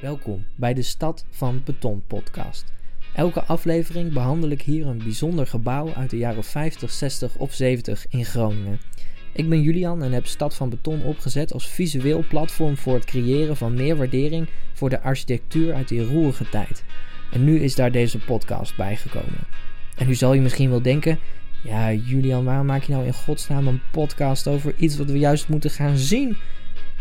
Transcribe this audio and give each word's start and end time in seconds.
Welkom 0.00 0.46
bij 0.54 0.74
de 0.74 0.82
Stad 0.82 1.24
van 1.30 1.62
Beton 1.64 2.02
podcast. 2.06 2.64
Elke 3.14 3.42
aflevering 3.42 4.12
behandel 4.12 4.50
ik 4.50 4.62
hier 4.62 4.86
een 4.86 4.98
bijzonder 4.98 5.46
gebouw 5.46 5.92
uit 5.94 6.10
de 6.10 6.16
jaren 6.16 6.44
50, 6.44 6.90
60 6.90 7.36
of 7.36 7.54
70 7.54 8.06
in 8.08 8.24
Groningen. 8.24 8.80
Ik 9.32 9.48
ben 9.48 9.62
Julian 9.62 10.02
en 10.02 10.12
heb 10.12 10.26
Stad 10.26 10.54
van 10.54 10.68
Beton 10.68 11.02
opgezet 11.02 11.52
als 11.52 11.68
visueel 11.68 12.24
platform 12.28 12.76
voor 12.76 12.94
het 12.94 13.04
creëren 13.04 13.56
van 13.56 13.74
meer 13.74 13.96
waardering 13.96 14.48
voor 14.72 14.90
de 14.90 15.00
architectuur 15.00 15.74
uit 15.74 15.88
die 15.88 16.04
roerige 16.04 16.48
tijd. 16.48 16.84
En 17.32 17.44
nu 17.44 17.60
is 17.60 17.74
daar 17.74 17.92
deze 17.92 18.18
podcast 18.18 18.76
bijgekomen. 18.76 19.46
En 19.96 20.06
nu 20.06 20.14
zal 20.14 20.32
je 20.32 20.40
misschien 20.40 20.70
wel 20.70 20.82
denken: 20.82 21.18
ja, 21.62 21.92
Julian, 21.92 22.44
waarom 22.44 22.66
maak 22.66 22.82
je 22.82 22.92
nou 22.92 23.06
in 23.06 23.14
godsnaam 23.14 23.66
een 23.66 23.80
podcast 23.90 24.48
over 24.48 24.74
iets 24.76 24.96
wat 24.96 25.10
we 25.10 25.18
juist 25.18 25.48
moeten 25.48 25.70
gaan 25.70 25.96
zien? 25.96 26.36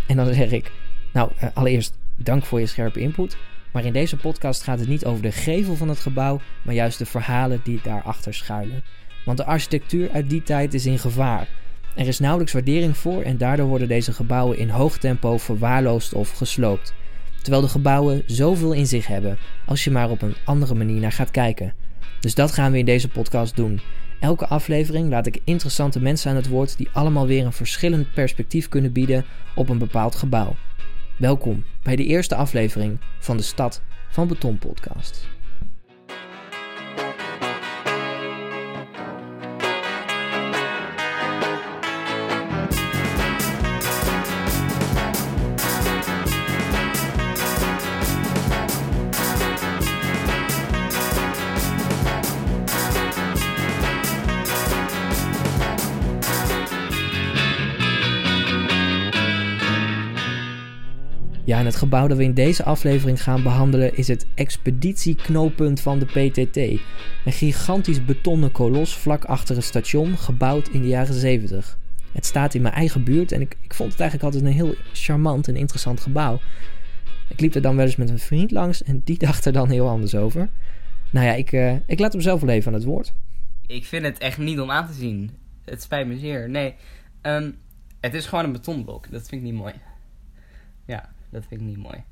En 0.08 0.16
dan 0.16 0.34
zeg 0.34 0.52
ik: 0.52 0.72
Nou, 1.14 1.32
eh, 1.38 1.50
allereerst 1.54 1.98
dank 2.16 2.45
voor 2.45 2.59
je 2.59 2.66
scherpe 2.66 3.00
input. 3.00 3.38
Maar 3.72 3.86
in 3.86 3.94
deze 3.94 4.18
podcast 4.18 4.64
gaat 4.64 4.80
het 4.80 4.88
niet 4.88 5.05
over 5.05 5.22
de 5.22 5.31
gevel 5.31 5.76
van 5.76 5.90
het 5.90 6.00
gebouw, 6.00 6.40
maar 6.62 6.73
juist 6.73 6.98
de 6.98 7.05
verhalen 7.05 7.62
die 7.64 7.80
daarachter 7.84 8.34
schuilen. 8.34 8.84
Want 9.26 9.38
de 9.38 9.45
architectuur 9.45 10.09
uit 10.12 10.30
die 10.30 10.44
tijd 10.44 10.73
is 10.73 10.86
in 10.86 11.00
gevaar. 11.00 11.48
Er 11.95 12.08
is 12.08 12.20
nauwelijks 12.20 12.54
waardering 12.54 12.98
voor 12.98 13.22
en 13.22 13.38
daardoor 13.38 13.68
worden 13.68 13.88
deze 13.88 14.14
gebouwen 14.14 14.58
in 14.58 14.70
hoog 14.70 14.98
tempo 14.98 15.38
verwaarloosd 15.38 16.14
of 16.14 16.31
gesloopt. 16.31 16.94
Terwijl 17.42 17.64
de 17.64 17.70
gebouwen 17.70 18.23
zoveel 18.26 18.73
in 18.73 18.88
zich 18.88 19.08
hebben 19.08 19.38
als 19.66 19.84
je 19.84 19.92
maar 19.92 20.09
op 20.09 20.22
een 20.22 20.36
andere 20.45 20.73
manier 20.73 21.02
naar 21.02 21.12
gaat 21.12 21.31
kijken. 21.31 21.73
Dus 22.20 22.36
dat 22.36 22.52
gaan 22.52 22.72
we 22.72 22.78
in 22.78 22.86
deze 22.86 23.08
podcast 23.08 23.56
doen. 23.56 23.81
Elke 24.20 24.48
aflevering 24.48 25.10
laat 25.10 25.26
ik 25.26 25.42
interessante 25.44 26.00
mensen 26.00 26.30
aan 26.30 26.36
het 26.36 26.48
woord 26.48 26.78
die 26.78 26.90
allemaal 26.94 27.28
weer 27.28 27.46
een 27.46 27.54
verschillend 27.54 28.14
perspectief 28.14 28.70
kunnen 28.70 28.92
bieden 28.92 29.26
op 29.56 29.70
een 29.70 29.78
bepaald 29.78 30.16
gebouw. 30.16 30.56
Welkom 31.18 31.64
bij 31.84 31.96
de 31.96 32.06
eerste 32.06 32.36
aflevering 32.36 32.98
van 33.20 33.38
de 33.38 33.44
Stad 33.44 33.82
van 34.09 34.28
Beton 34.28 34.58
podcast. 34.58 35.34
Het 61.66 61.75
gebouw 61.75 62.08
dat 62.08 62.17
we 62.17 62.23
in 62.23 62.33
deze 62.33 62.63
aflevering 62.63 63.23
gaan 63.23 63.44
behandelen 63.44 63.97
is 63.97 64.08
het 64.08 64.25
expeditieknooppunt 64.35 65.81
van 65.81 65.99
de 65.99 66.05
PTT. 66.05 66.58
Een 67.25 67.31
gigantisch 67.31 68.05
betonnen 68.05 68.52
kolos 68.52 68.97
vlak 68.97 69.25
achter 69.25 69.55
het 69.55 69.66
station, 69.66 70.17
gebouwd 70.17 70.67
in 70.67 70.81
de 70.81 70.88
jaren 70.88 71.13
70. 71.13 71.77
Het 72.11 72.25
staat 72.25 72.53
in 72.53 72.61
mijn 72.61 72.73
eigen 72.73 73.03
buurt 73.03 73.31
en 73.31 73.41
ik, 73.41 73.55
ik 73.61 73.73
vond 73.73 73.91
het 73.91 74.02
eigenlijk 74.02 74.33
altijd 74.33 74.52
een 74.52 74.66
heel 74.66 74.75
charmant 74.93 75.47
en 75.47 75.55
interessant 75.55 75.99
gebouw. 75.99 76.39
Ik 77.27 77.39
liep 77.39 77.55
er 77.55 77.61
dan 77.61 77.75
wel 77.75 77.86
eens 77.86 77.95
met 77.95 78.09
een 78.09 78.19
vriend 78.19 78.52
langs 78.52 78.83
en 78.83 79.02
die 79.03 79.17
dacht 79.27 79.45
er 79.45 79.53
dan 79.53 79.69
heel 79.69 79.88
anders 79.88 80.16
over. 80.16 80.49
Nou 81.09 81.25
ja, 81.25 81.33
ik, 81.33 81.52
uh, 81.52 81.75
ik 81.86 81.99
laat 81.99 82.13
hem 82.13 82.21
zelf 82.21 82.41
wel 82.41 82.49
even 82.49 82.67
aan 82.67 82.77
het 82.77 82.88
woord. 82.88 83.13
Ik 83.67 83.86
vind 83.86 84.05
het 84.05 84.17
echt 84.17 84.38
niet 84.38 84.59
om 84.59 84.71
aan 84.71 84.88
te 84.88 84.93
zien. 84.93 85.31
Het 85.66 85.81
spijt 85.81 86.08
me 86.08 86.17
zeer. 86.17 86.49
Nee, 86.49 86.75
um, 87.21 87.58
het 87.99 88.13
is 88.13 88.25
gewoon 88.25 88.43
een 88.43 88.52
betonblok. 88.52 89.11
Dat 89.11 89.27
vind 89.27 89.41
ik 89.41 89.52
niet 89.52 89.59
mooi. 89.59 89.73
Ja. 90.86 91.13
Dat 91.30 91.45
vind 91.48 91.62
ik 91.62 91.68
niet 91.68 91.78
mooi. 91.78 92.04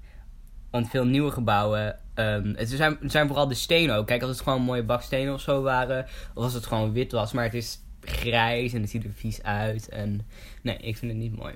Want 0.69 0.89
veel 0.89 1.05
nieuwe 1.05 1.31
gebouwen, 1.31 1.99
um, 2.15 2.53
het, 2.55 2.69
zijn, 2.69 2.97
zijn 3.01 3.27
vooral 3.27 3.47
de 3.47 3.53
stenen 3.53 3.95
ook. 3.95 4.07
Kijk, 4.07 4.21
als 4.21 4.31
het 4.31 4.41
gewoon 4.41 4.61
mooie 4.61 4.83
bakstenen 4.83 5.33
of 5.33 5.41
zo 5.41 5.61
waren, 5.61 6.05
of 6.33 6.43
als 6.43 6.53
het 6.53 6.65
gewoon 6.65 6.93
wit 6.93 7.11
was, 7.11 7.31
maar 7.31 7.43
het 7.43 7.53
is 7.53 7.79
grijs 8.01 8.73
en 8.73 8.81
het 8.81 8.89
ziet 8.89 9.03
er 9.03 9.13
vies 9.13 9.43
uit. 9.43 9.89
En 9.89 10.21
nee, 10.61 10.77
ik 10.77 10.97
vind 10.97 11.11
het 11.11 11.21
niet 11.21 11.35
mooi. 11.35 11.53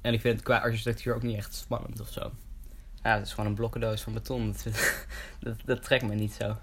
En 0.00 0.12
ik 0.12 0.20
vind 0.20 0.34
het 0.34 0.44
qua 0.44 0.58
architectuur 0.58 1.14
ook 1.14 1.22
niet 1.22 1.36
echt 1.36 1.54
spannend 1.54 2.00
of 2.00 2.08
zo. 2.08 2.30
Ja, 3.02 3.14
het 3.16 3.26
is 3.26 3.32
gewoon 3.32 3.48
een 3.48 3.54
blokkendoos 3.56 4.02
van 4.02 4.12
beton. 4.12 4.54
Dat, 5.40 5.56
dat, 5.64 5.82
trekt 5.82 6.06
me 6.06 6.14
niet 6.14 6.32
zo. 6.32 6.56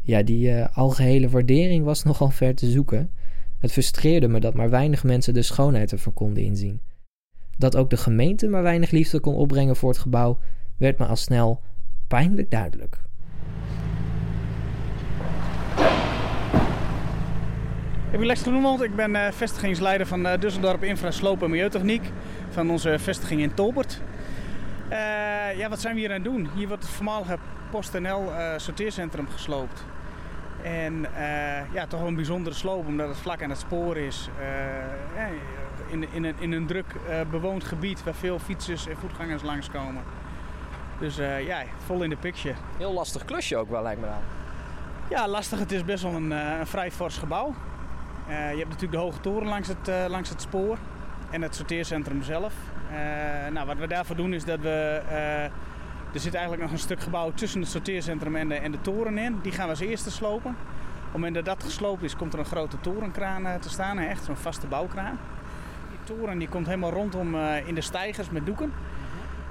Ja, 0.00 0.22
die 0.22 0.50
uh, 0.50 0.76
algehele 0.76 1.28
waardering 1.28 1.84
was 1.84 2.02
nogal 2.02 2.30
ver 2.30 2.54
te 2.54 2.70
zoeken. 2.70 3.10
Het 3.58 3.72
frustreerde 3.72 4.28
me 4.28 4.40
dat 4.40 4.54
maar 4.54 4.70
weinig 4.70 5.04
mensen 5.04 5.34
de 5.34 5.42
schoonheid 5.42 5.92
ervan 5.92 6.12
konden 6.12 6.42
inzien. 6.42 6.80
Dat 7.60 7.76
ook 7.76 7.90
de 7.90 7.96
gemeente 7.96 8.48
maar 8.48 8.62
weinig 8.62 8.90
liefde 8.90 9.20
kon 9.20 9.34
opbrengen 9.34 9.76
voor 9.76 9.88
het 9.88 9.98
gebouw, 9.98 10.38
werd 10.76 10.98
me 10.98 11.06
al 11.06 11.16
snel 11.16 11.62
pijnlijk 12.08 12.50
duidelijk. 12.50 12.98
Ik 18.10 18.18
ben 18.18 18.26
Lex 18.26 18.42
Groenewald, 18.42 18.82
ik 18.82 18.96
ben 18.96 19.10
uh, 19.10 19.30
vestigingsleider 19.30 20.06
van 20.06 20.26
uh, 20.26 20.32
Dusseldorp 20.38 20.82
Infra 20.82 21.10
Sloop 21.10 21.42
en 21.42 21.50
Milieutechniek 21.50 22.10
van 22.50 22.70
onze 22.70 22.98
vestiging 22.98 23.40
in 23.40 23.54
Tolbert. 23.54 24.00
Uh, 24.90 24.96
ja, 25.56 25.68
wat 25.68 25.80
zijn 25.80 25.94
we 25.94 26.00
hier 26.00 26.08
aan 26.08 26.14
het 26.14 26.24
doen? 26.24 26.48
Hier 26.54 26.68
wordt 26.68 26.82
het 26.82 26.92
voormalige 26.92 27.38
PostNL 27.70 28.22
sorteercentrum 28.56 29.28
gesloopt. 29.28 29.84
En 30.62 31.06
ja, 31.72 31.86
toch 31.88 32.02
een 32.02 32.14
bijzondere 32.14 32.54
sloop 32.54 32.86
omdat 32.86 33.08
het 33.08 33.16
vlak 33.16 33.42
aan 33.42 33.50
het 33.50 33.58
spoor 33.58 33.96
is 33.96 34.28
in, 35.86 36.12
in, 36.12 36.24
een, 36.24 36.34
in 36.38 36.52
een 36.52 36.66
druk 36.66 36.94
uh, 37.08 37.20
bewoond 37.30 37.64
gebied 37.64 38.04
waar 38.04 38.14
veel 38.14 38.38
fietsers 38.38 38.86
en 38.86 38.96
voetgangers 38.96 39.42
langskomen. 39.42 40.02
Dus 40.98 41.18
uh, 41.18 41.46
ja, 41.46 41.62
vol 41.84 42.02
in 42.02 42.10
de 42.10 42.16
picture. 42.16 42.54
Heel 42.76 42.92
lastig 42.92 43.24
klusje 43.24 43.56
ook 43.56 43.70
wel, 43.70 43.82
lijkt 43.82 44.00
me 44.00 44.06
dan. 44.06 44.22
Ja, 45.10 45.28
lastig. 45.28 45.58
Het 45.58 45.72
is 45.72 45.84
best 45.84 46.02
wel 46.02 46.12
een, 46.12 46.30
uh, 46.30 46.58
een 46.58 46.66
vrij 46.66 46.90
fors 46.90 47.16
gebouw. 47.16 47.54
je 48.28 48.34
hebt 48.34 48.68
natuurlijk 48.68 48.92
de 48.92 48.98
hoge 48.98 49.20
toren 49.20 49.48
langs 49.48 49.68
het, 49.68 49.90
langs 50.08 50.28
het 50.28 50.40
spoor 50.40 50.78
en 51.30 51.42
het 51.42 51.54
sorteercentrum 51.54 52.22
zelf. 52.22 52.54
nou, 53.52 53.66
wat 53.66 53.76
we 53.76 53.86
daarvoor 53.86 54.16
doen 54.16 54.32
is 54.32 54.44
dat 54.44 54.60
we. 54.60 55.02
er 56.12 56.20
zit 56.20 56.34
eigenlijk 56.34 56.62
nog 56.62 56.72
een 56.72 56.78
stuk 56.78 57.00
gebouw 57.00 57.32
tussen 57.34 57.60
het 57.60 57.70
sorteercentrum 57.70 58.36
en 58.36 58.48
de, 58.48 58.54
en 58.54 58.72
de 58.72 58.80
toren 58.80 59.18
in. 59.18 59.38
Die 59.42 59.52
gaan 59.52 59.64
we 59.64 59.70
als 59.70 59.80
eerste 59.80 60.10
slopen. 60.10 60.50
Op 60.50 61.06
het 61.06 61.12
moment 61.12 61.34
dat 61.34 61.44
dat 61.44 61.64
gesloopt 61.64 62.02
is, 62.02 62.16
komt 62.16 62.32
er 62.32 62.38
een 62.38 62.44
grote 62.44 62.80
torenkraan 62.80 63.60
te 63.60 63.70
staan. 63.70 63.98
Echt 63.98 64.24
zo'n 64.24 64.36
vaste 64.36 64.66
bouwkraan 64.66 65.18
toren 66.16 66.38
die 66.38 66.48
komt 66.48 66.66
helemaal 66.66 66.90
rondom 66.90 67.34
uh, 67.34 67.68
in 67.68 67.74
de 67.74 67.80
stijgers 67.80 68.30
met 68.30 68.46
doeken. 68.46 68.72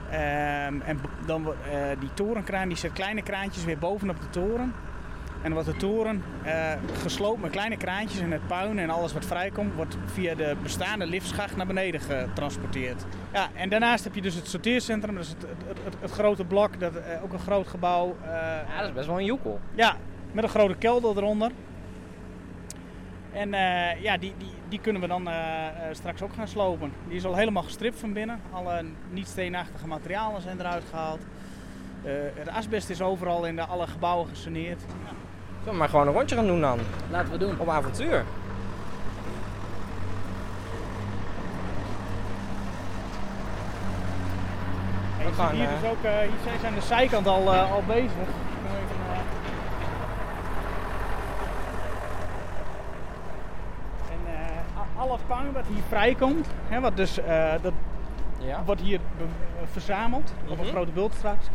Um, 0.07 0.81
en 0.81 0.99
dan 1.25 1.41
uh, 1.41 1.53
die 1.99 2.13
torenkraan 2.13 2.67
die 2.67 2.77
zet 2.77 2.93
kleine 2.93 3.21
kraantjes 3.21 3.65
weer 3.65 3.77
bovenop 3.77 4.19
de 4.19 4.29
toren. 4.29 4.73
En 5.41 5.53
wat 5.53 5.65
de 5.65 5.75
toren 5.75 6.23
uh, 6.45 6.71
gesloopt 7.01 7.41
met 7.41 7.51
kleine 7.51 7.77
kraantjes 7.77 8.21
en 8.21 8.31
het 8.31 8.47
puin 8.47 8.79
en 8.79 8.89
alles 8.89 9.13
wat 9.13 9.25
vrijkomt, 9.25 9.75
wordt 9.75 9.97
via 10.05 10.35
de 10.35 10.55
bestaande 10.63 11.05
liftschacht 11.05 11.55
naar 11.55 11.67
beneden 11.67 12.01
getransporteerd. 12.01 13.05
Ja, 13.33 13.49
en 13.53 13.69
daarnaast 13.69 14.03
heb 14.03 14.15
je 14.15 14.21
dus 14.21 14.35
het 14.35 14.47
sorteercentrum, 14.47 15.15
dat 15.15 15.23
is 15.23 15.29
het, 15.29 15.41
het, 15.67 15.77
het, 15.83 15.95
het 15.99 16.11
grote 16.11 16.45
blok, 16.45 16.79
dat, 16.79 16.93
ook 17.23 17.33
een 17.33 17.39
groot 17.39 17.67
gebouw. 17.67 18.15
ja, 18.23 18.77
dat 18.77 18.87
is 18.87 18.93
best 18.93 19.07
wel 19.07 19.19
een 19.19 19.25
joekel. 19.25 19.59
Ja, 19.75 19.95
met 20.31 20.43
een 20.43 20.49
grote 20.49 20.75
kelder 20.75 21.17
eronder. 21.17 21.51
En 23.39 23.53
uh, 23.53 24.01
ja, 24.01 24.17
die, 24.17 24.33
die, 24.37 24.51
die 24.69 24.79
kunnen 24.79 25.01
we 25.01 25.07
dan 25.07 25.27
uh, 25.27 25.33
straks 25.91 26.21
ook 26.21 26.33
gaan 26.33 26.47
slopen. 26.47 26.91
Die 27.07 27.17
is 27.17 27.25
al 27.25 27.35
helemaal 27.35 27.63
gestript 27.63 27.99
van 27.99 28.13
binnen. 28.13 28.39
Alle 28.51 28.85
niet-steenachtige 29.09 29.87
materialen 29.87 30.41
zijn 30.41 30.59
eruit 30.59 30.83
gehaald. 30.89 31.19
Uh, 32.05 32.11
het 32.33 32.49
asbest 32.49 32.89
is 32.89 33.01
overal 33.01 33.45
in 33.45 33.55
de, 33.55 33.65
alle 33.65 33.87
gebouwen 33.87 34.27
gesaneerd. 34.27 34.81
Ja. 34.81 35.13
Zullen 35.57 35.73
we 35.73 35.79
maar 35.79 35.89
gewoon 35.89 36.07
een 36.07 36.13
rondje 36.13 36.35
gaan 36.35 36.47
doen 36.47 36.61
dan? 36.61 36.79
Laten 37.11 37.31
we 37.31 37.37
doen. 37.37 37.59
Op 37.59 37.69
avontuur. 37.69 38.25
we 45.17 45.35
gaan, 45.35 45.55
hier, 45.55 45.67
dus 45.81 45.89
ook, 45.89 46.01
hier 46.01 46.59
zijn 46.59 46.73
de 46.73 46.81
zijkant 46.81 47.27
al, 47.27 47.53
al 47.53 47.83
bezig. 47.87 48.27
al 54.99 55.11
het 55.11 55.17
puin 55.29 55.51
wat 55.51 55.65
hier 55.67 55.83
vrijkomt, 55.87 56.47
hè, 56.67 56.79
wat 56.79 56.97
dus, 56.97 57.19
uh, 57.19 57.51
dat 57.61 57.73
ja. 58.39 58.63
wordt 58.65 58.81
hier 58.81 58.99
verzameld 59.71 60.33
op 60.47 60.57
een 60.57 60.63
mhm. 60.63 60.73
grote 60.73 60.91
bult 60.91 61.13
straks. 61.13 61.47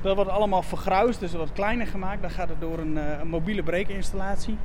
Dat 0.00 0.14
wordt 0.14 0.30
allemaal 0.30 0.62
vergruisd, 0.62 1.20
dus 1.20 1.32
wat 1.32 1.52
kleiner 1.52 1.86
gemaakt. 1.86 2.20
Dan 2.20 2.30
gaat 2.30 2.48
het 2.48 2.60
door 2.60 2.78
een, 2.78 2.96
uh, 2.96 3.18
een 3.20 3.28
mobiele 3.28 3.62
breekinstallatie. 3.62 4.56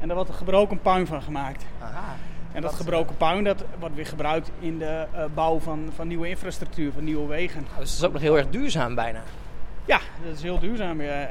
En 0.00 0.06
daar 0.06 0.16
wordt 0.16 0.30
er 0.30 0.36
gebroken 0.36 0.80
puin 0.80 1.06
van 1.06 1.22
gemaakt. 1.22 1.64
Aha. 1.82 2.14
En 2.52 2.62
dat, 2.62 2.74
gebroken 2.74 3.16
puin 3.16 3.44
dat 3.44 3.64
wordt 3.78 3.94
weer 3.94 4.06
gebruikt 4.06 4.50
in 4.58 4.78
de 4.78 5.06
uh, 5.14 5.24
bouw 5.34 5.58
van, 5.58 5.90
van 5.94 6.08
nieuwe 6.08 6.28
infrastructuur, 6.28 6.92
van 6.92 7.04
nieuwe 7.04 7.26
wegen. 7.26 7.60
Oh, 7.72 7.78
dus 7.78 7.90
dat 7.90 7.98
is 7.98 8.04
ook 8.04 8.12
nog 8.12 8.22
heel 8.22 8.36
erg 8.36 8.48
duurzaam 8.48 8.94
bijna. 8.94 9.22
Ja, 9.84 10.00
dat 10.24 10.34
is 10.34 10.42
heel 10.42 10.58
duurzaam. 10.58 11.00
Ja, 11.00 11.26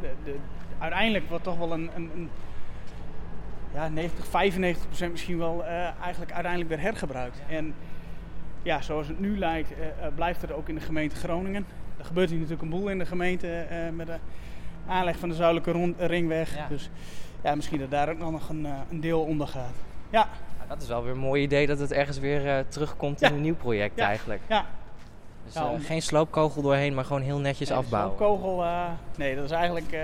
de, 0.00 0.10
de, 0.24 0.36
uiteindelijk 0.78 1.28
wordt 1.28 1.44
toch 1.44 1.58
wel 1.58 1.72
een, 1.72 1.90
een, 1.94 2.10
een 2.14 2.30
ja, 3.74 3.88
90, 3.88 4.26
95 4.26 4.86
procent 4.86 5.10
misschien 5.10 5.38
wel 5.38 5.60
uh, 5.62 5.70
eigenlijk 6.02 6.32
uiteindelijk 6.32 6.70
weer 6.70 6.80
hergebruikt. 6.80 7.38
En 7.48 7.74
ja, 8.62 8.80
zoals 8.82 9.08
het 9.08 9.20
nu 9.20 9.38
lijkt, 9.38 9.70
eh, 9.74 9.86
eh, 10.06 10.14
blijft 10.14 10.40
het 10.40 10.52
ook 10.52 10.68
in 10.68 10.74
de 10.74 10.80
gemeente 10.80 11.16
Groningen. 11.16 11.66
Er 11.98 12.04
gebeurt 12.04 12.28
hier 12.30 12.38
natuurlijk 12.38 12.62
een 12.62 12.70
boel 12.70 12.88
in 12.88 12.98
de 12.98 13.06
gemeente 13.06 13.48
eh, 13.60 13.78
met 13.92 14.06
de 14.06 14.16
aanleg 14.86 15.16
van 15.18 15.28
de 15.28 15.34
zuidelijke 15.34 15.70
rond- 15.70 15.96
ringweg. 16.00 16.56
Ja. 16.56 16.66
Dus 16.68 16.90
ja, 17.42 17.54
misschien 17.54 17.78
dat 17.80 17.90
daar 17.90 18.08
ook 18.08 18.18
nog 18.18 18.48
een, 18.48 18.66
eh, 18.66 18.72
een 18.90 19.00
deel 19.00 19.22
onder 19.22 19.46
gaat. 19.48 19.74
Ja, 20.10 20.28
Nou, 20.56 20.68
dat 20.68 20.82
is 20.82 20.88
wel 20.88 21.02
weer 21.02 21.12
een 21.12 21.18
mooi 21.18 21.42
idee 21.42 21.66
dat 21.66 21.78
het 21.78 21.92
ergens 21.92 22.18
weer 22.18 22.48
eh, 22.48 22.64
terugkomt 22.68 23.22
in 23.22 23.32
een 23.32 23.40
nieuw 23.40 23.54
project 23.54 23.96
Ja. 23.98 24.06
eigenlijk. 24.06 24.40
ja. 24.48 24.64
Dus 25.44 25.54
eh, 25.54 25.70
om- 25.70 25.80
geen 25.80 26.02
sloopkogel 26.02 26.62
doorheen, 26.62 26.94
maar 26.94 27.04
gewoon 27.04 27.22
heel 27.22 27.38
netjes 27.38 27.68
Nee, 27.68 27.78
afbouwen. 27.78 28.16
Zo'n 28.18 28.26
kogel, 28.26 28.62
eh, 28.64 28.84
nee, 29.16 29.34
dat 29.34 29.44
is 29.44 29.50
eigenlijk, 29.50 29.92
eh, 29.92 30.00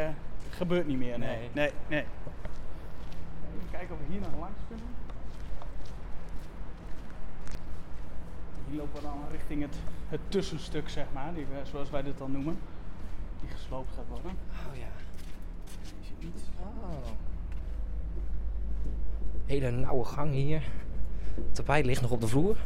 gebeurt 0.50 0.87
niet 0.87 0.99
meer. 0.99 1.19
Nee, 1.19 1.28
Nee. 1.28 1.38
nee, 1.52 1.70
nee. 1.88 2.05
Kijken 3.80 3.98
of 3.98 4.06
we 4.06 4.12
hier 4.12 4.20
nog 4.20 4.40
langs 4.40 4.58
kunnen. 4.68 4.86
Hier 8.68 8.78
lopen 8.78 8.94
we 8.94 9.00
dan 9.02 9.18
richting 9.30 9.62
het, 9.62 9.76
het 10.08 10.20
tussenstuk, 10.28 10.88
zeg 10.88 11.04
maar, 11.12 11.34
die, 11.34 11.44
we- 11.46 11.66
zoals 11.70 11.90
wij 11.90 12.02
dit 12.02 12.18
dan 12.18 12.32
noemen. 12.32 12.58
Die 13.40 13.50
gesloopt 13.50 13.94
gaat 13.94 14.04
worden. 14.08 14.30
Oh 14.30 14.76
ja. 14.76 14.86
Zit 16.02 16.14
niet. 16.20 16.42
Oh. 16.60 17.10
Hele 19.46 19.70
nauwe 19.70 20.04
gang 20.04 20.32
hier. 20.32 20.62
Het 21.34 21.54
tapijt 21.54 21.84
ligt 21.86 22.02
nog 22.02 22.10
op 22.10 22.20
de 22.20 22.28
vloer. 22.28 22.56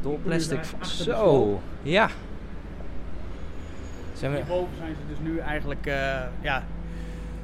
Door 0.00 0.18
plastic. 0.18 0.64
Zo, 0.80 1.60
ja. 1.82 2.08
Zijn 4.12 4.30
we... 4.32 4.36
Hierboven 4.36 4.76
zijn 4.76 4.94
ze 4.94 5.06
dus 5.08 5.18
nu 5.18 5.38
eigenlijk, 5.38 5.86
eh, 5.86 6.22
ja, 6.40 6.62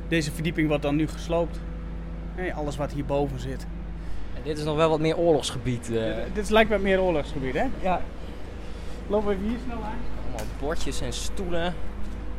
deze 0.09 0.33
verdieping 0.33 0.69
wordt 0.69 0.83
dan 0.83 0.97
nu 0.97 1.09
gesloopt. 1.09 1.61
Nee, 2.37 2.55
alles 2.55 2.77
wat 2.77 2.93
hierboven 2.93 3.41
zit. 3.41 3.67
En 4.35 4.43
dit 4.45 4.59
is 4.59 4.65
nog 4.65 4.77
wel 4.77 4.89
wat 4.89 5.01
meer 5.01 5.17
oorlogsgebied. 5.17 5.91
eh. 5.91 6.15
Dit, 6.15 6.35
dit 6.35 6.51
lijkt 6.51 6.71
wat 6.71 6.81
meer 6.81 7.01
oorlogsgebied, 7.01 7.55
hè? 7.55 7.65
Ja. 7.81 8.01
Lopen 9.07 9.29
we 9.29 9.35
even 9.35 9.47
hier 9.49 9.59
snel 9.65 9.79
langs? 9.79 9.97
Allemaal 10.27 10.47
bordjes 10.61 11.01
en 11.01 11.13
stoelen. 11.13 11.75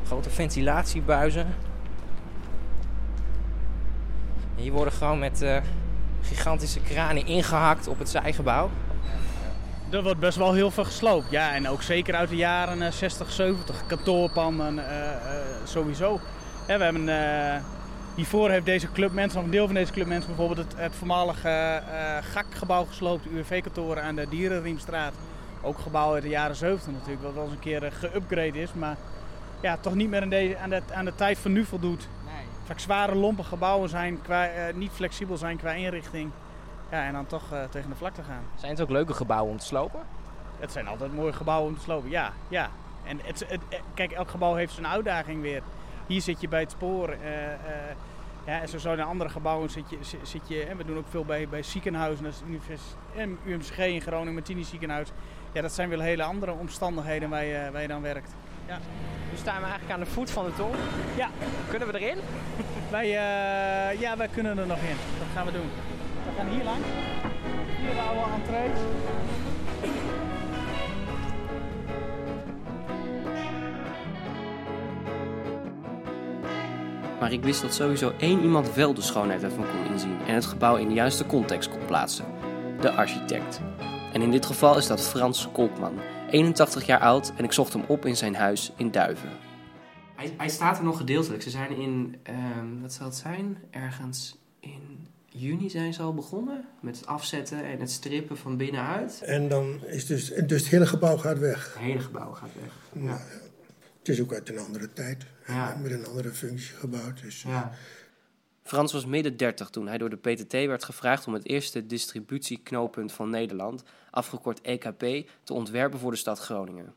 Grote 0.06 0.30
ventilatiebuizen. 0.30 1.46
En 4.56 4.64
hier 4.64 4.72
worden 4.72 4.94
gewoon 4.94 5.20
met 5.20 5.42
eh, 5.42 5.58
gigantische 6.22 6.80
kranen 6.82 7.26
ingehakt 7.26 7.88
op 7.88 8.00
het 8.00 8.10
zijgebouw. 8.10 8.70
Er 9.90 10.04
wordt 10.04 10.20
best 10.20 10.38
wel 10.38 10.54
heel 10.54 10.72
veel 10.72 10.86
gesloopt. 10.86 11.30
Ja, 11.32 11.54
en 11.56 11.68
ook 11.68 11.82
zeker 11.82 12.16
uit 12.16 12.30
de 12.30 12.36
jaren 12.36 12.82
eh, 12.82 12.92
60, 12.92 13.32
70. 13.32 13.86
Kantoorpanden, 13.88 14.88
eh, 14.90 15.12
eh, 15.12 15.20
sowieso. 15.64 16.20
Hè, 16.70 16.78
we 16.78 16.84
hebben, 16.84 17.10
eh, 17.10 17.62
hiervoor 18.16 18.50
heeft 18.50 18.66
deze 18.66 18.92
club 18.92 19.12
mensen, 19.12 19.40
of 19.40 19.46
een 19.46 19.52
deel 19.52 19.66
van 19.66 19.76
deze 19.76 19.92
club 19.92 20.08
mensen, 20.08 20.36
bijvoorbeeld 20.36 20.68
het, 20.68 20.80
het 20.80 20.96
voormalige 20.96 21.50
eh 21.50 22.18
GAK-gebouw 22.32 22.86
gesloopt. 22.86 23.26
UWV-kantoren 23.26 24.04
aan 24.04 24.16
de 24.16 24.28
Dierenriemstraat. 24.30 25.14
Ook 25.62 25.80
gebouw 25.80 26.14
uit 26.14 26.24
de 26.24 26.30
jaren 26.30 26.56
70 26.56 26.92
natuurlijk, 26.92 27.24
wat 27.24 27.34
wel 27.34 27.44
eens 27.44 27.52
een 27.52 27.60
keer 27.60 27.84
eh, 27.84 27.92
geüpgrade 27.92 28.58
is. 28.58 28.74
Maar 28.74 28.98
ja, 29.62 29.78
toch 29.78 29.94
niet 29.94 30.10
meer 30.10 30.22
aan, 30.22 30.30
deze, 30.30 30.58
aan, 30.58 30.70
de, 30.70 30.82
aan 30.94 31.06
de 31.06 31.16
tijd 31.16 31.38
van 31.38 31.52
nu 31.52 31.66
voldoet. 31.66 32.08
Vaak 32.64 32.80
zware, 32.80 33.16
lompe 33.16 33.44
gebouwen 33.44 33.90
zijn, 33.90 34.22
qua, 34.22 34.50
niet 34.74 34.92
flexibel 34.92 35.38
zijn 35.38 35.58
qua 35.58 35.72
inrichting. 35.72 36.32
Ja, 36.92 37.06
en 37.06 37.14
dan 37.14 37.28
toch 37.28 37.44
tegen 37.70 37.90
de 37.90 37.96
vlakte 37.96 38.24
gaan. 38.24 38.44
Zijn 38.56 38.72
het 38.72 38.82
ook 38.82 38.90
leuke 38.90 39.14
gebouwen 39.14 39.52
om 39.52 39.58
te 39.58 39.66
slopen? 39.66 40.00
Het 40.60 40.72
zijn 40.72 40.88
altijd 40.88 41.16
mooie 41.16 41.34
gebouwen 41.34 41.70
om 41.70 41.78
te 41.78 41.84
slopen, 41.84 42.10
ja. 42.10 42.34
ja. 42.48 42.70
En 43.04 43.20
het, 43.24 43.46
het, 43.48 43.62
kijk, 43.94 44.12
elk 44.12 44.30
gebouw 44.30 44.56
heeft 44.56 44.74
zijn 44.74 44.88
uitdaging 44.88 45.42
weer. 45.42 45.62
Hier 46.10 46.22
zit 46.22 46.42
je 46.42 46.48
bij 46.48 46.60
het 46.60 46.72
spoor. 46.72 47.10
eh, 47.10 47.54
eh, 47.54 47.60
ja, 48.46 48.62
en 48.62 48.70
zo 48.70 48.78
zo 48.78 48.94
in 48.94 49.02
andere 49.02 49.30
gebouwen 49.30 49.70
zit 49.70 49.90
je, 49.90 49.98
zit, 50.22 50.42
je... 50.48 50.64
En 50.64 50.78
we 50.78 50.86
doen 50.86 50.98
ook 50.98 51.08
veel 51.10 51.26
bij, 51.26 51.48
bij 51.50 51.64
ziekenhuizen. 51.64 52.24
Dat 52.24 52.34
is 52.68 52.82
UMCG 53.46 53.78
in 53.78 54.02
Groningen, 54.02 54.34
Martini 54.34 54.64
ziekenhuis. 54.64 55.08
Ja, 55.52 55.62
dat 55.62 55.72
zijn 55.72 55.90
wel 55.90 56.00
hele 56.00 56.24
andere 56.24 56.52
omstandigheden 56.52 57.30
waar 57.30 57.46
je, 57.46 57.70
waar 57.72 57.82
je 57.82 57.88
dan 57.88 58.02
werkt. 58.02 58.32
Nu 59.32 59.38
staan 59.38 59.56
we 59.56 59.62
eigenlijk 59.62 59.92
aan 59.92 60.00
de 60.00 60.06
voet 60.06 60.32
van 60.32 60.46
de 60.46 60.54
toren. 60.54 60.80
Ja. 61.16 61.30
Kunnen 61.70 61.88
we 61.88 62.00
erin? 62.00 62.18
Wij, 62.92 63.06
eh, 63.06 64.00
ja, 64.00 64.18
wij 64.18 64.28
kunnen 64.28 64.58
er 64.58 64.68
nog 64.68 64.78
in. 64.78 64.98
Dat 65.20 65.28
gaan 65.34 65.46
we 65.46 65.52
doen. 65.52 65.70
We 66.26 66.32
gaan 66.38 66.48
hier 66.48 66.64
lang. 66.64 66.84
Hier 67.82 67.94
de 67.94 68.02
oude 68.02 68.32
entree. 68.34 68.70
Maar 77.20 77.32
ik 77.32 77.44
wist 77.44 77.62
dat 77.62 77.74
sowieso 77.74 78.14
één 78.18 78.42
iemand 78.42 78.74
wel 78.74 78.94
de 78.94 79.02
schoonheid 79.02 79.44
ervan 79.44 79.66
kon 79.66 79.92
inzien 79.94 80.18
en 80.28 80.34
het 80.34 80.46
gebouw 80.46 80.76
in 80.76 80.88
de 80.88 80.94
juiste 80.94 81.26
context 81.26 81.70
kon 81.70 81.86
plaatsen: 81.86 82.26
de 82.82 82.92
architect. 82.92 83.62
En 84.14 84.22
in 84.22 84.32
dit 84.32 84.46
geval 84.46 84.78
is 84.78 84.88
dat 84.88 85.08
Frans 85.08 85.48
Kolkman, 85.52 86.00
81 86.30 86.86
jaar 86.86 87.00
oud 87.00 87.34
en 87.38 87.44
ik 87.44 87.52
zocht 87.52 87.74
hem 87.74 87.84
op 87.88 88.06
in 88.06 88.18
zijn 88.18 88.36
huis 88.36 88.72
in 88.78 88.92
Duiven. 88.92 89.30
Hij, 90.16 90.34
hij 90.38 90.50
staat 90.50 90.78
er 90.78 90.84
nog 90.84 90.98
gedeeltelijk. 90.98 91.44
Ze 91.44 91.50
zijn 91.50 91.78
in, 91.78 92.16
ehm, 92.24 92.82
wat 92.82 92.94
zal 92.94 93.06
het 93.06 93.16
zijn? 93.16 93.58
Ergens 93.72 94.38
in 94.60 95.08
juni 95.26 95.70
zijn 95.70 95.94
ze 95.94 96.02
al 96.02 96.14
begonnen 96.14 96.66
met 96.82 96.98
het 96.98 97.06
afzetten 97.06 97.64
en 97.64 97.80
het 97.80 97.92
strippen 97.92 98.38
van 98.38 98.58
binnenuit. 98.58 99.22
En 99.26 99.48
dan 99.48 99.80
is 99.86 100.06
dus, 100.06 100.28
dus 100.46 100.62
het 100.62 100.70
hele 100.70 100.88
gebouw 100.88 101.18
gaat 101.18 101.40
weg. 101.40 101.74
Het 101.74 101.84
hele 101.84 102.00
gebouw 102.00 102.32
gaat 102.32 102.50
weg. 102.62 103.04
Ja. 103.04 103.20
Het 104.10 104.18
is 104.18 104.24
ook 104.24 104.34
uit 104.34 104.50
een 104.50 104.60
andere 104.60 104.94
tijd. 104.94 105.26
Ja. 105.48 105.78
Met 105.82 105.92
een 105.92 106.06
andere 106.06 106.32
functie 106.32 106.76
gebouwd. 106.76 107.22
Dus, 107.22 107.42
Ja. 107.42 107.72
Frans 108.64 108.94
was 108.94 109.06
midden 109.06 109.38
30 109.38 109.70
toen 109.70 109.88
hij 109.88 109.98
door 109.98 110.10
de 110.10 110.18
PTT 110.18 110.52
werd 110.52 110.84
gevraagd 110.84 111.28
om 111.28 111.34
het 111.34 111.48
eerste 111.48 111.86
distributieknooppunt 111.86 113.12
van 113.12 113.30
Nederland, 113.30 113.84
afgekort 114.12 114.62
EKP, 114.62 115.30
te 115.44 115.54
ontwerpen 115.54 116.00
voor 116.00 116.12
de 116.12 116.18
stad 116.18 116.40
Groningen. 116.40 116.94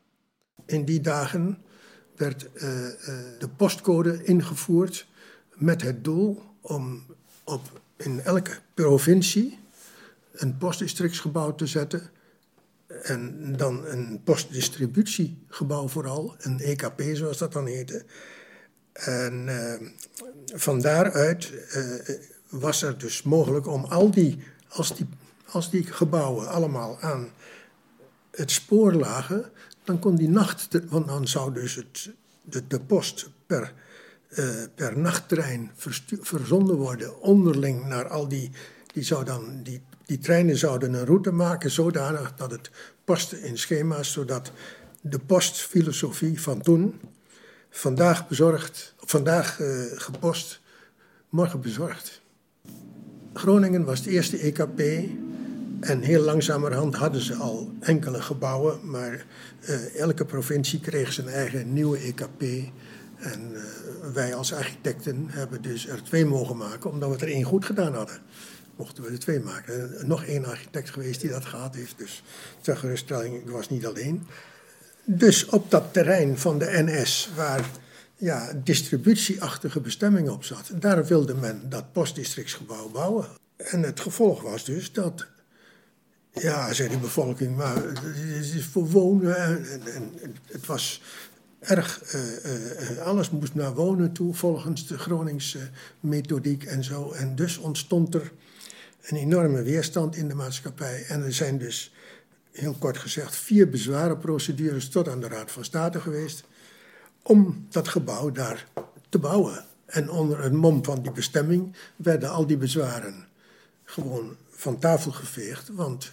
In 0.67 0.85
die 0.85 1.01
dagen 1.01 1.59
werd 2.17 2.53
eh, 2.53 2.87
eh, 2.87 2.95
de 3.39 3.49
postcode 3.57 4.25
ingevoerd 4.25 5.07
met 5.55 5.83
het 5.83 6.05
doel 6.05 6.43
om 6.61 7.07
op, 7.45 7.81
in 7.97 8.21
elke 8.21 8.59
provincie 8.75 9.59
een 10.33 10.59
postdistrictsgebouw 10.59 11.55
te 11.55 11.67
zetten. 11.67 12.11
En 13.03 13.53
dan 13.57 13.87
een 13.87 14.21
postdistributiegebouw 14.25 15.89
vooral, 15.89 16.35
een 16.39 16.61
EKP 16.61 17.03
zoals 17.13 17.39
dat 17.39 17.53
dan 17.53 17.67
heette. 17.67 18.05
En 18.93 19.49
eh, 19.49 19.89
van 20.55 20.81
daaruit 20.81 21.53
eh, 21.71 21.83
was 22.49 22.83
er 22.83 22.99
dus 22.99 23.23
mogelijk 23.23 23.67
om 23.67 23.85
al 23.85 24.11
die, 24.11 24.39
als 24.69 24.97
die, 24.97 25.07
als 25.47 25.71
die 25.71 25.87
gebouwen 25.87 26.49
allemaal 26.49 27.01
aan 27.01 27.29
het 28.31 28.51
spoor 28.51 28.93
lagen, 28.93 29.51
dan 29.85 29.99
kon 29.99 30.17
die 30.17 30.29
nacht, 30.29 30.69
want 30.89 31.07
dan 31.07 31.29
zou 31.29 31.53
dus 31.53 31.75
het, 31.75 32.11
de, 32.69 32.81
post 32.81 33.31
per, 33.47 33.73
eh, 34.29 34.63
per 34.75 34.99
nachttrein 34.99 35.71
verzonden 36.21 36.77
worden, 36.77 37.21
onderling 37.21 37.87
naar 37.87 38.09
al 38.09 38.29
die, 38.29 38.51
die, 38.93 39.03
zou 39.03 39.25
dan, 39.25 39.63
die, 39.63 39.83
die 40.07 40.19
treinen 40.19 40.57
zouden 40.57 40.95
een 40.95 41.07
route 41.07 41.33
maken 41.33 41.71
zodanig 41.71 42.35
dat 42.37 42.51
het 42.51 42.71
paste 43.05 43.43
in 43.43 43.59
schema's, 43.59 44.13
zodat 44.13 44.53
de 45.01 45.19
postfilosofie 45.19 46.41
van 46.41 46.63
toen, 46.63 47.01
vandaag 47.71 48.29
bezorgd, 48.29 48.95
vandaag 48.99 49.61
eh, 49.61 49.83
gepost, 49.95 50.61
morgen 51.29 51.61
bezorgd. 51.61 52.21
Groningen 53.33 53.85
was 53.85 53.99
het 53.99 54.09
eerste 54.09 54.39
EKP 54.39 54.81
en 55.81 56.01
heel 56.01 56.23
langzamerhand 56.23 56.95
hadden 56.95 57.21
ze 57.21 57.35
al 57.35 57.73
enkele 57.81 58.23
gebouwen, 58.23 58.91
maar 58.91 59.25
eh, 59.61 60.01
elke 60.01 60.25
provincie 60.25 60.81
kreeg 60.81 61.13
zijn 61.13 61.29
eigen 61.29 61.73
nieuwe 61.73 61.99
EKP. 61.99 62.43
En 63.17 63.55
eh, 63.55 63.63
wij 64.13 64.35
als 64.35 64.55
architecten 64.55 65.27
hebben 65.29 65.63
dus 65.63 65.89
er 65.89 66.03
twee 66.03 66.27
mogen 66.27 66.57
maken, 66.57 66.91
omdat 66.91 67.11
we 67.11 67.27
er 67.27 67.33
één 67.33 67.45
goed 67.45 67.65
gedaan 67.65 67.95
hadden. 67.95 68.19
Mochten 68.77 69.05
we 69.05 69.11
er 69.11 69.19
twee 69.19 69.41
maken. 69.41 69.95
Nog 70.07 70.25
één 70.25 70.45
architect 70.45 70.91
geweest 70.91 71.21
die 71.21 71.31
dat 71.31 71.45
gehad 71.45 71.75
heeft, 71.75 71.99
dus 71.99 72.23
ter 72.61 72.77
geruststelling, 72.77 73.43
ik 73.43 73.51
was 73.51 73.69
niet 73.69 73.87
alleen. 73.87 74.27
Dus 75.05 75.47
op 75.47 75.71
dat 75.71 75.93
terrein 75.93 76.39
van 76.39 76.59
de 76.59 76.83
NS, 76.85 77.31
waar 77.37 77.71
ja, 78.17 78.53
distributieachtige 78.65 79.81
bestemming 79.81 80.29
op 80.29 80.45
zat, 80.45 80.71
daar 80.75 81.07
wilde 81.07 81.35
men 81.35 81.69
dat 81.69 81.93
postdistrictsgebouw 81.93 82.89
bouwen. 82.89 83.27
En 83.57 83.83
het 83.83 84.01
gevolg 84.01 84.43
was 84.43 84.65
dus 84.65 84.93
dat 84.93 85.27
ja, 86.33 86.73
zei 86.73 86.89
de 86.89 86.99
bevolking, 86.99 87.57
maar 87.57 87.77
het 87.77 88.55
is 88.55 88.65
voor 88.65 88.91
wonen. 88.91 89.37
En, 89.37 89.67
en, 89.87 90.11
en 90.23 90.37
het 90.45 90.67
was 90.67 91.03
erg, 91.59 92.03
eh, 92.03 92.91
eh, 92.91 92.99
alles 92.99 93.31
moest 93.31 93.55
naar 93.55 93.75
wonen 93.75 94.13
toe 94.13 94.35
volgens 94.35 94.87
de 94.87 94.99
Groningse 94.99 95.69
methodiek 96.01 96.65
en 96.65 96.85
zo. 96.85 97.11
En 97.11 97.35
dus 97.35 97.59
ontstond 97.59 98.15
er 98.15 98.33
een 99.03 99.17
enorme 99.17 99.63
weerstand 99.63 100.17
in 100.17 100.29
de 100.29 100.35
maatschappij. 100.35 101.05
En 101.09 101.23
er 101.23 101.33
zijn 101.33 101.59
dus, 101.59 101.95
heel 102.53 102.75
kort 102.79 102.99
gezegd, 102.99 103.37
vier 103.37 103.69
bezwarenprocedures 103.69 104.89
tot 104.89 105.09
aan 105.09 105.21
de 105.21 105.29
Raad 105.29 105.51
van 105.51 105.65
State 105.65 106.01
geweest. 106.01 106.45
om 107.25 107.67
dat 107.71 107.89
gebouw 107.89 108.31
daar 108.31 108.67
te 109.09 109.19
bouwen. 109.19 109.65
En 109.87 110.11
onder 110.11 110.43
het 110.43 110.53
mom 110.53 110.85
van 110.85 111.03
die 111.03 111.13
bestemming 111.13 111.77
werden 111.97 112.31
al 112.31 112.47
die 112.47 112.57
bezwaren 112.57 113.27
gewoon 113.85 114.37
van 114.51 114.79
tafel 114.79 115.13
geveegd. 115.13 115.69
Want 115.69 116.13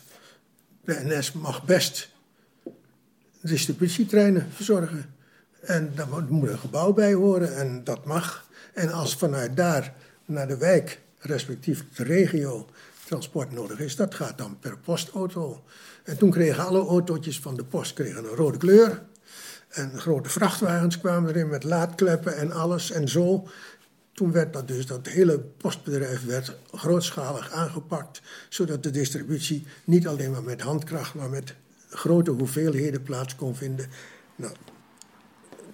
de 0.83 0.99
NS 1.03 1.31
mag 1.31 1.65
best 1.65 2.09
distributietreinen 3.41 4.47
verzorgen. 4.51 5.13
En 5.61 5.91
daar 5.95 6.07
moet- 6.07 6.49
een 6.49 6.59
gebouw 6.59 6.93
bij 6.93 7.13
horen 7.13 7.55
en 7.57 7.83
dat 7.83 8.05
mag. 8.05 8.47
En 8.73 8.91
als 8.91 9.15
vanuit 9.15 9.55
daar 9.57 9.93
naar 10.25 10.47
de 10.47 10.57
wijk, 10.57 10.99
respectief 11.19 11.85
de 11.95 12.03
regio, 12.03 12.69
transport 13.05 13.51
nodig 13.51 13.79
is, 13.79 13.95
dat 13.95 14.15
gaat 14.15 14.37
dan 14.37 14.57
per 14.59 14.77
postauto. 14.77 15.63
En 16.03 16.17
toen 16.17 16.29
kregen 16.29 16.65
alle 16.65 16.85
autootjes 16.85 17.39
van 17.39 17.55
de 17.55 17.63
post 17.63 17.93
kregen 17.93 18.23
een 18.23 18.35
rode 18.35 18.57
kleur. 18.57 19.01
En 19.69 19.99
grote 19.99 20.29
vrachtwagens 20.29 20.99
kwamen 20.99 21.29
erin 21.29 21.49
met 21.49 21.63
laadkleppen 21.63 22.37
en 22.37 22.51
alles 22.51 22.91
en 22.91 23.07
zo. 23.07 23.47
Toen 24.13 24.31
werd 24.31 24.53
dat 24.53 24.67
dus, 24.67 24.85
dat 24.85 25.07
hele 25.07 25.39
postbedrijf 25.39 26.25
werd 26.25 26.55
grootschalig 26.73 27.51
aangepakt, 27.51 28.21
zodat 28.49 28.83
de 28.83 28.91
distributie 28.91 29.65
niet 29.83 30.07
alleen 30.07 30.31
maar 30.31 30.43
met 30.43 30.61
handkracht, 30.61 31.13
maar 31.13 31.29
met 31.29 31.55
grote 31.89 32.31
hoeveelheden 32.31 33.03
plaats 33.03 33.35
kon 33.35 33.55
vinden. 33.55 33.89
Nou, 34.35 34.53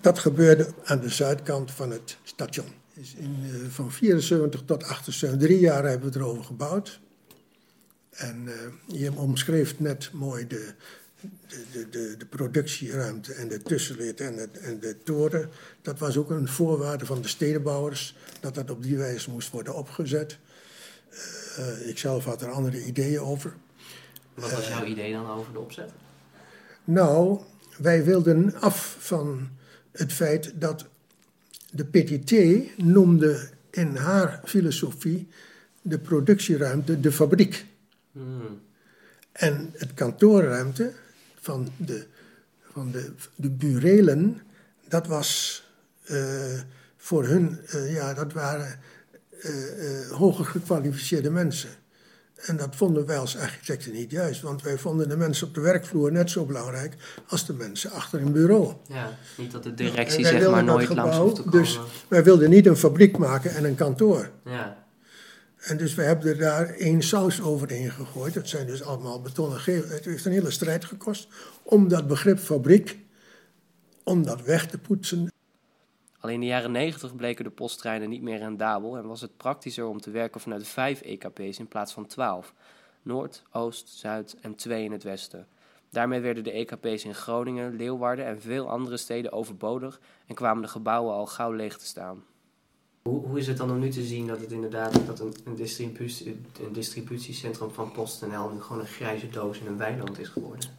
dat 0.01 0.19
gebeurde 0.19 0.73
aan 0.83 0.99
de 0.99 1.09
zuidkant 1.09 1.71
van 1.71 1.91
het 1.91 2.17
station. 2.23 2.84
In, 2.95 3.37
eh, 3.43 3.69
van 3.69 3.91
74 3.91 4.61
tot 4.65 4.83
78, 4.83 5.39
drie 5.39 5.59
jaar 5.59 5.83
hebben 5.83 6.11
we 6.11 6.19
erover 6.19 6.43
gebouwd. 6.43 6.99
En 8.09 8.47
eh, 8.47 8.99
je 8.99 9.13
omschreef 9.13 9.79
net 9.79 10.09
mooi 10.13 10.47
de, 10.47 10.73
de, 11.47 11.65
de, 11.71 11.89
de, 11.89 12.15
de 12.17 12.25
productieruimte 12.25 13.33
en 13.33 13.47
de 13.47 13.61
tussenlid 13.61 14.21
en, 14.21 14.37
het, 14.37 14.57
en 14.57 14.79
de 14.79 15.03
toren. 15.03 15.49
Dat 15.81 15.99
was 15.99 16.17
ook 16.17 16.29
een 16.29 16.47
voorwaarde 16.47 17.05
van 17.05 17.21
de 17.21 17.27
stedenbouwers, 17.27 18.15
dat 18.39 18.55
dat 18.55 18.69
op 18.69 18.83
die 18.83 18.97
wijze 18.97 19.29
moest 19.29 19.51
worden 19.51 19.75
opgezet. 19.75 20.37
Eh, 21.57 21.87
ik 21.87 21.97
zelf 21.97 22.25
had 22.25 22.41
er 22.41 22.51
andere 22.51 22.85
ideeën 22.85 23.19
over. 23.19 23.53
Wat 24.33 24.51
was 24.51 24.67
jouw 24.67 24.85
idee 24.85 25.11
dan 25.11 25.29
over 25.29 25.53
de 25.53 25.59
opzet? 25.59 25.91
Nou, 26.83 27.39
wij 27.77 28.03
wilden 28.03 28.55
af 28.59 28.95
van 28.99 29.49
het 29.91 30.13
feit 30.13 30.61
dat 30.61 30.85
de 31.75 31.85
PTT 31.85 32.31
noemde 32.77 33.49
in 33.71 33.95
haar 33.95 34.41
filosofie 34.45 35.27
de 35.81 35.99
productieruimte 35.99 36.99
de 36.99 37.11
fabriek. 37.11 37.65
Hmm. 38.11 38.61
En 39.31 39.69
het 39.73 39.93
kantoorruimte 39.93 40.91
van 41.39 41.67
de, 41.77 42.05
van 42.71 42.91
de, 42.91 43.11
de 43.35 43.49
burelen, 43.49 44.41
dat 44.87 45.07
was 45.07 45.63
eh, 46.03 46.59
voor 46.97 47.25
hun, 47.25 47.59
eh, 47.67 47.93
ja, 47.93 48.13
dat 48.13 48.33
waren 48.33 48.79
eh, 49.41 50.01
eh, 50.01 50.11
hoger 50.11 50.45
gekwalificeerde 50.45 51.29
mensen. 51.29 51.69
En 52.35 52.57
dat 52.57 52.75
vonden 52.75 53.05
wij 53.05 53.17
als 53.17 53.37
architecten 53.37 53.91
niet 53.91 54.11
juist, 54.11 54.41
want 54.41 54.61
wij 54.61 54.77
vonden 54.77 55.09
de 55.09 55.17
mensen 55.17 55.47
op 55.47 55.53
de 55.53 55.61
werkvloer 55.61 56.11
net 56.11 56.29
zo 56.29 56.45
belangrijk 56.45 56.95
als 57.27 57.45
de 57.45 57.53
mensen 57.53 57.91
achter 57.91 58.21
een 58.21 58.31
bureau. 58.31 58.73
Ja, 58.87 59.17
niet 59.37 59.51
dat 59.51 59.63
de 59.63 59.69
En 59.69 59.75
directie 59.75 60.23
wij 60.23 60.39
zeg 60.39 60.51
maar 60.51 60.63
nooit 60.63 60.89
langs 60.89 61.01
gebouw, 61.01 61.21
hoeft 61.21 61.35
te 61.35 61.41
komen. 61.41 61.59
Dus 61.59 61.79
wij 62.07 62.23
wilden 62.23 62.49
niet 62.49 62.65
een 62.65 62.77
fabriek 62.77 63.17
maken 63.17 63.55
en 63.55 63.63
een 63.63 63.75
kantoor. 63.75 64.29
Ja, 64.43 64.85
En 65.57 65.77
dus 65.77 65.95
we 65.95 66.01
hebben 66.01 66.27
er 66.27 66.37
daar 66.37 66.69
één 66.69 67.01
saus 67.01 67.41
overheen 67.41 67.91
gegooid. 67.91 68.33
Dat 68.33 68.49
zijn 68.49 68.67
dus 68.67 68.83
allemaal 68.83 69.21
betonnen 69.21 69.59
gevels. 69.59 69.91
Het 69.91 70.05
heeft 70.05 70.25
een 70.25 70.31
hele 70.31 70.51
strijd 70.51 70.85
gekost 70.85 71.27
om 71.63 71.87
dat 71.87 72.07
begrip 72.07 72.39
fabriek, 72.39 72.97
om 74.03 74.25
dat 74.25 74.41
weg 74.41 74.67
te 74.67 74.77
poetsen. 74.77 75.29
Al 76.25 76.31
in 76.31 76.39
de 76.39 76.45
jaren 76.45 76.71
90 76.71 77.15
bleken 77.15 77.43
de 77.43 77.49
posttreinen 77.49 78.09
niet 78.09 78.21
meer 78.21 78.37
rendabel 78.37 78.97
en 78.97 79.07
was 79.07 79.21
het 79.21 79.37
praktischer 79.37 79.85
om 79.85 80.01
te 80.01 80.11
werken 80.11 80.41
vanuit 80.41 80.67
vijf 80.67 81.01
EKP's 81.01 81.59
in 81.59 81.67
plaats 81.67 81.93
van 81.93 82.05
12. 82.07 82.53
Noord, 83.01 83.43
Oost, 83.51 83.89
Zuid 83.89 84.35
en 84.41 84.55
twee 84.55 84.83
in 84.83 84.91
het 84.91 85.03
westen. 85.03 85.47
Daarmee 85.89 86.19
werden 86.19 86.43
de 86.43 86.51
EKP's 86.51 87.03
in 87.03 87.15
Groningen, 87.15 87.75
Leeuwarden 87.75 88.25
en 88.25 88.41
veel 88.41 88.69
andere 88.69 88.97
steden 88.97 89.31
overbodig 89.31 89.99
en 90.27 90.35
kwamen 90.35 90.61
de 90.63 90.67
gebouwen 90.67 91.13
al 91.13 91.25
gauw 91.25 91.51
leeg 91.51 91.77
te 91.77 91.85
staan. 91.85 92.23
Hoe, 93.03 93.25
hoe 93.25 93.39
is 93.39 93.47
het 93.47 93.57
dan 93.57 93.71
om 93.71 93.79
nu 93.79 93.89
te 93.89 94.03
zien 94.03 94.27
dat 94.27 94.39
het 94.39 94.51
inderdaad 94.51 95.05
dat 95.05 95.19
een, 95.19 95.35
een, 95.43 95.55
distributie, 95.55 96.41
een 96.61 96.73
distributiecentrum 96.73 97.71
van 97.71 97.91
PostNL 97.91 98.49
nu 98.49 98.61
gewoon 98.61 98.81
een 98.81 98.87
grijze 98.87 99.29
doos 99.29 99.59
in 99.59 99.67
een 99.67 99.77
weiland 99.77 100.19
is 100.19 100.27
geworden? 100.27 100.69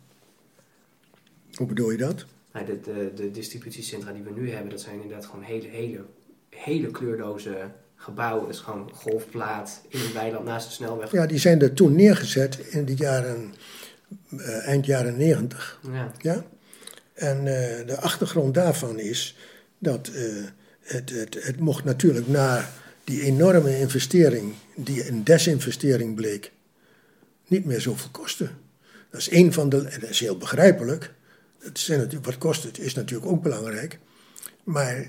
Hoe 1.55 1.67
bedoel 1.67 1.91
je 1.91 1.99
dat? 1.99 2.27
Nee, 2.57 2.65
de, 2.65 2.81
de, 2.81 3.13
de 3.15 3.31
distributiecentra 3.31 4.13
die 4.13 4.23
we 4.23 4.31
nu 4.31 4.51
hebben, 4.51 4.71
dat 4.71 4.81
zijn 4.81 4.95
inderdaad 4.95 5.27
gewoon 5.27 5.43
hele, 5.43 5.69
hele, 5.69 6.05
hele 6.51 6.91
kleurloze 6.91 7.71
gebouwen. 7.97 8.49
Is 8.49 8.59
gewoon 8.59 8.91
golfplaat 8.95 9.83
in 9.89 10.01
een 10.01 10.13
weiland 10.13 10.45
naast 10.45 10.67
de 10.67 10.73
snelweg. 10.73 11.13
Ja, 11.13 11.27
die 11.27 11.39
zijn 11.39 11.63
er 11.63 11.73
toen 11.73 11.95
neergezet 11.95 12.59
in 12.59 12.85
de 12.85 12.95
jaren, 12.95 13.55
eh, 14.37 14.67
eind 14.67 14.87
jaren 14.87 15.17
negentig. 15.17 15.81
Ja. 15.93 16.13
Ja? 16.19 16.45
En 17.15 17.39
eh, 17.39 17.87
de 17.87 17.97
achtergrond 18.01 18.55
daarvan 18.55 18.99
is 18.99 19.37
dat 19.79 20.09
eh, 20.09 20.23
het, 20.81 21.11
het, 21.11 21.45
het 21.45 21.61
mocht 21.61 21.85
natuurlijk 21.85 22.29
na 22.29 22.69
die 23.05 23.23
enorme 23.23 23.79
investering, 23.79 24.55
die 24.75 25.09
een 25.09 25.25
desinvestering 25.25 26.15
bleek, 26.15 26.53
niet 27.47 27.65
meer 27.65 27.81
zoveel 27.81 28.11
kosten. 28.11 28.51
Dat 29.11 29.21
is 29.21 29.31
een 29.31 29.53
van 29.53 29.69
de, 29.69 29.83
dat 29.83 30.11
is 30.11 30.21
heel 30.21 30.37
begrijpelijk. 30.37 31.15
Het 31.67 31.79
zijn 31.79 32.11
wat 32.23 32.39
kost 32.39 32.63
het, 32.63 32.79
is 32.79 32.95
natuurlijk 32.95 33.31
ook 33.31 33.43
belangrijk. 33.43 33.99
Maar 34.65 35.07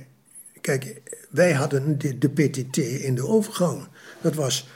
kijk, 0.61 1.01
wij 1.29 1.53
hadden 1.53 1.97
de, 1.97 2.29
PTT 2.29 2.77
in 2.77 3.15
de 3.15 3.27
overgang. 3.27 3.87
Dat 4.21 4.35
was, 4.35 4.67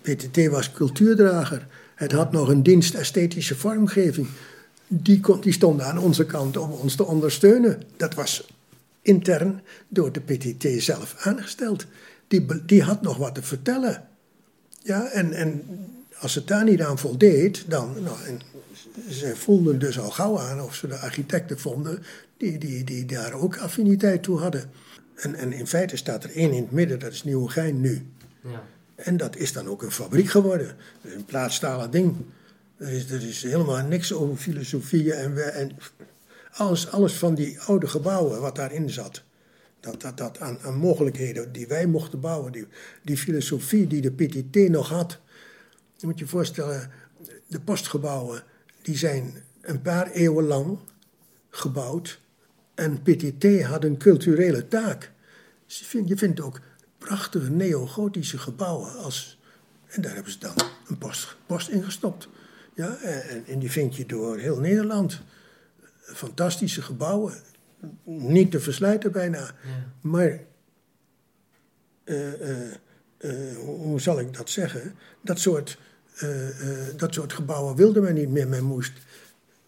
PTT 0.00 0.46
was 0.46 0.72
cultuurdrager. 0.72 1.66
Het 1.94 2.12
had 2.12 2.32
nog 2.32 2.48
een 2.48 2.62
dienst 2.62 2.94
esthetische 2.94 3.56
vormgeving. 3.56 4.28
Die, 4.86 5.20
kon, 5.20 5.40
die 5.40 5.52
stonden 5.52 5.86
aan 5.86 5.98
onze 5.98 6.26
kant 6.26 6.56
om 6.56 6.70
ons 6.70 6.94
te 6.94 7.04
ondersteunen. 7.04 7.82
Dat 7.96 8.14
was 8.14 8.48
intern 9.02 9.60
door 9.88 10.12
de 10.12 10.20
PTT 10.20 10.82
zelf 10.82 11.14
aangesteld. 11.18 11.86
Die, 12.28 12.46
die 12.66 12.82
had 12.82 13.02
nog 13.02 13.16
wat 13.16 13.34
te 13.34 13.42
vertellen. 13.42 14.08
Ja, 14.82 15.10
en, 15.10 15.32
en 15.32 15.62
als 16.18 16.34
het 16.34 16.46
daar 16.46 16.64
niet 16.64 16.82
aan 16.82 16.98
voldeed, 16.98 17.64
dan. 17.70 17.94
Nou, 18.02 18.16
ze 19.10 19.36
voelden 19.36 19.78
dus 19.78 19.98
al 19.98 20.10
gauw 20.10 20.38
aan 20.38 20.60
of 20.62 20.74
ze 20.74 20.86
de 20.86 20.98
architecten 20.98 21.58
vonden 21.58 22.02
die, 22.36 22.58
die, 22.58 22.84
die 22.84 23.04
daar 23.04 23.32
ook 23.32 23.56
affiniteit 23.56 24.22
toe 24.22 24.38
hadden. 24.38 24.70
En, 25.14 25.34
en 25.34 25.52
in 25.52 25.66
feite 25.66 25.96
staat 25.96 26.24
er 26.24 26.30
één 26.30 26.52
in 26.52 26.62
het 26.62 26.70
midden, 26.72 26.98
dat 26.98 27.12
is 27.12 27.24
Nieuwegein 27.24 27.80
nu. 27.80 28.06
Ja. 28.42 28.62
En 28.94 29.16
dat 29.16 29.36
is 29.36 29.52
dan 29.52 29.66
ook 29.68 29.82
een 29.82 29.90
fabriek 29.90 30.28
geworden. 30.28 30.76
Is 31.02 31.12
een 31.14 31.24
plaatstalen 31.24 31.90
ding. 31.90 32.16
Er 32.76 32.88
is, 32.88 33.10
er 33.10 33.22
is 33.28 33.42
helemaal 33.42 33.86
niks 33.86 34.12
over 34.12 34.36
filosofieën 34.36 35.12
en, 35.12 35.34
we- 35.34 35.40
en 35.42 35.70
alles, 36.52 36.90
alles 36.90 37.12
van 37.14 37.34
die 37.34 37.60
oude 37.60 37.86
gebouwen 37.86 38.40
wat 38.40 38.56
daarin 38.56 38.90
zat. 38.90 39.22
Dat, 39.80 40.00
dat, 40.00 40.16
dat 40.16 40.40
aan, 40.40 40.58
aan 40.62 40.76
mogelijkheden 40.76 41.52
die 41.52 41.66
wij 41.66 41.86
mochten 41.86 42.20
bouwen. 42.20 42.52
Die, 42.52 42.66
die 43.04 43.16
filosofie 43.16 43.86
die 43.86 44.00
de 44.00 44.12
PTT 44.12 44.70
nog 44.70 44.88
had. 44.88 45.18
Je 45.96 46.06
moet 46.06 46.18
je 46.18 46.26
voorstellen, 46.26 46.90
de 47.46 47.60
postgebouwen 47.60 48.42
die 48.88 48.96
zijn 48.96 49.34
een 49.60 49.82
paar 49.82 50.10
eeuwen 50.10 50.44
lang 50.44 50.78
gebouwd. 51.50 52.20
En 52.74 53.02
PTT 53.02 53.62
had 53.62 53.84
een 53.84 53.96
culturele 53.96 54.68
taak. 54.68 55.12
Je 55.66 55.84
vindt, 55.84 56.08
je 56.08 56.16
vindt 56.16 56.40
ook 56.40 56.60
prachtige 56.98 57.50
neogotische 57.50 58.38
gebouwen. 58.38 58.96
Als, 58.96 59.38
en 59.86 60.02
daar 60.02 60.14
hebben 60.14 60.32
ze 60.32 60.38
dan 60.38 60.54
een 60.86 60.98
post, 60.98 61.36
post 61.46 61.68
in 61.68 61.82
gestopt. 61.84 62.28
Ja, 62.74 62.96
en, 62.96 63.46
en 63.46 63.58
die 63.58 63.70
vind 63.70 63.96
je 63.96 64.06
door 64.06 64.38
heel 64.38 64.58
Nederland. 64.58 65.20
Fantastische 66.00 66.82
gebouwen. 66.82 67.34
Niet 68.04 68.50
te 68.50 68.60
verslijten 68.60 69.12
bijna. 69.12 69.50
Maar, 70.00 70.40
eh, 72.04 72.50
eh, 72.50 72.72
eh, 73.18 73.56
hoe 73.56 74.00
zal 74.00 74.20
ik 74.20 74.34
dat 74.36 74.50
zeggen? 74.50 74.94
Dat 75.20 75.38
soort, 75.38 75.78
dat 76.96 77.14
soort 77.14 77.32
gebouwen 77.32 77.76
wilde 77.76 78.00
men 78.00 78.14
niet 78.14 78.28
meer. 78.28 78.48
Men 78.48 78.64
moest 78.64 78.92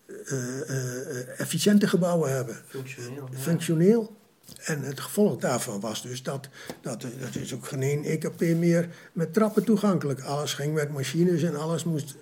eh, 0.07 0.61
eh, 0.61 1.19
eh, 1.19 1.41
efficiënte 1.41 1.89
gebouwen 1.89 2.33
hebben 2.33 2.57
Functioneel. 2.69 3.29
Ja. 3.33 3.39
functioneel. 3.39 4.19
En 4.61 4.83
het 4.83 5.01
gevolg 5.01 5.41
daarvan 5.41 5.81
was 5.81 6.03
dus 6.03 6.23
dat, 6.23 6.49
dat 6.81 7.01
dat 7.01 7.35
is 7.35 7.55
ook 7.55 7.67
geen 7.67 8.05
EKP 8.05 8.41
meer 8.41 8.89
met 9.13 9.35
trappen 9.35 9.65
toegankelijk. 9.65 10.21
Alles 10.21 10.55
ging 10.55 10.75
met 10.75 10.93
machines 10.93 11.43
en 11.43 11.57
alles 11.57 11.85
moest 11.85 12.15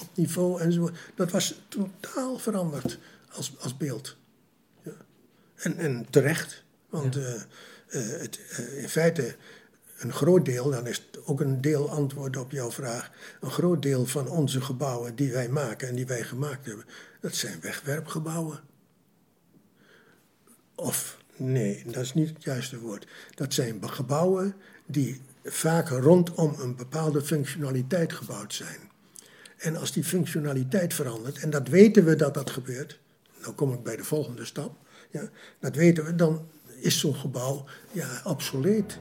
op 0.00 0.08
niveau 0.14 0.60
en 0.60 0.72
zo. 0.72 0.90
Dat 1.14 1.30
was 1.30 1.60
totaal 1.68 2.38
veranderd 2.38 2.98
als, 3.30 3.52
als 3.58 3.76
beeld. 3.76 4.16
Ja. 4.82 4.92
En, 5.54 5.76
en 5.76 6.06
terecht, 6.10 6.64
want 6.88 7.16
eh, 7.16 7.34
eh, 7.34 7.40
het, 8.20 8.40
eh, 8.50 8.82
in 8.82 8.88
feite 8.88 9.36
een 9.98 10.12
groot 10.12 10.44
deel, 10.44 10.70
dan 10.70 10.86
is 10.86 11.10
ook 11.24 11.40
een 11.40 11.60
deel 11.60 11.90
antwoord 11.90 12.36
op 12.36 12.50
jouw 12.50 12.70
vraag. 12.70 13.10
Een 13.40 13.50
groot 13.50 13.82
deel 13.82 14.06
van 14.06 14.28
onze 14.28 14.60
gebouwen 14.60 15.16
die 15.16 15.32
wij 15.32 15.48
maken 15.48 15.88
en 15.88 15.94
die 15.94 16.06
wij 16.06 16.22
gemaakt 16.22 16.66
hebben, 16.66 16.84
dat 17.20 17.34
zijn 17.34 17.60
wegwerpgebouwen. 17.60 18.60
Of 20.74 21.18
nee, 21.36 21.82
dat 21.86 22.02
is 22.02 22.14
niet 22.14 22.28
het 22.28 22.42
juiste 22.42 22.78
woord. 22.78 23.06
Dat 23.34 23.54
zijn 23.54 23.90
gebouwen 23.90 24.54
die 24.86 25.20
vaak 25.44 25.88
rondom 25.88 26.54
een 26.60 26.76
bepaalde 26.76 27.22
functionaliteit 27.22 28.12
gebouwd 28.12 28.54
zijn. 28.54 28.92
En 29.56 29.76
als 29.76 29.92
die 29.92 30.04
functionaliteit 30.04 30.94
verandert, 30.94 31.38
en 31.38 31.50
dat 31.50 31.68
weten 31.68 32.04
we 32.04 32.16
dat 32.16 32.34
dat 32.34 32.50
gebeurt, 32.50 33.00
nou 33.40 33.54
kom 33.54 33.72
ik 33.72 33.82
bij 33.82 33.96
de 33.96 34.04
volgende 34.04 34.44
stap, 34.44 34.76
ja, 35.10 35.28
dat 35.60 35.76
weten 35.76 36.04
we, 36.04 36.14
dan 36.14 36.48
is 36.80 36.98
zo'n 36.98 37.14
gebouw 37.14 37.64
ja, 37.92 38.20
obsoleet. 38.24 38.98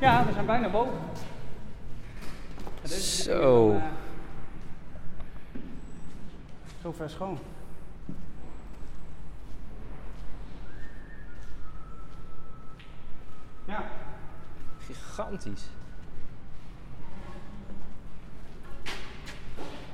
Ja, 0.00 0.24
we 0.26 0.32
zijn 0.32 0.46
bijna 0.46 0.68
boven. 0.70 0.98
Zo. 2.84 3.70
eh, 3.72 3.82
zo 6.82 6.92
ver 6.92 7.10
schoon. 7.10 7.38
Ja, 13.64 13.82
Gigantisch. 14.86 15.68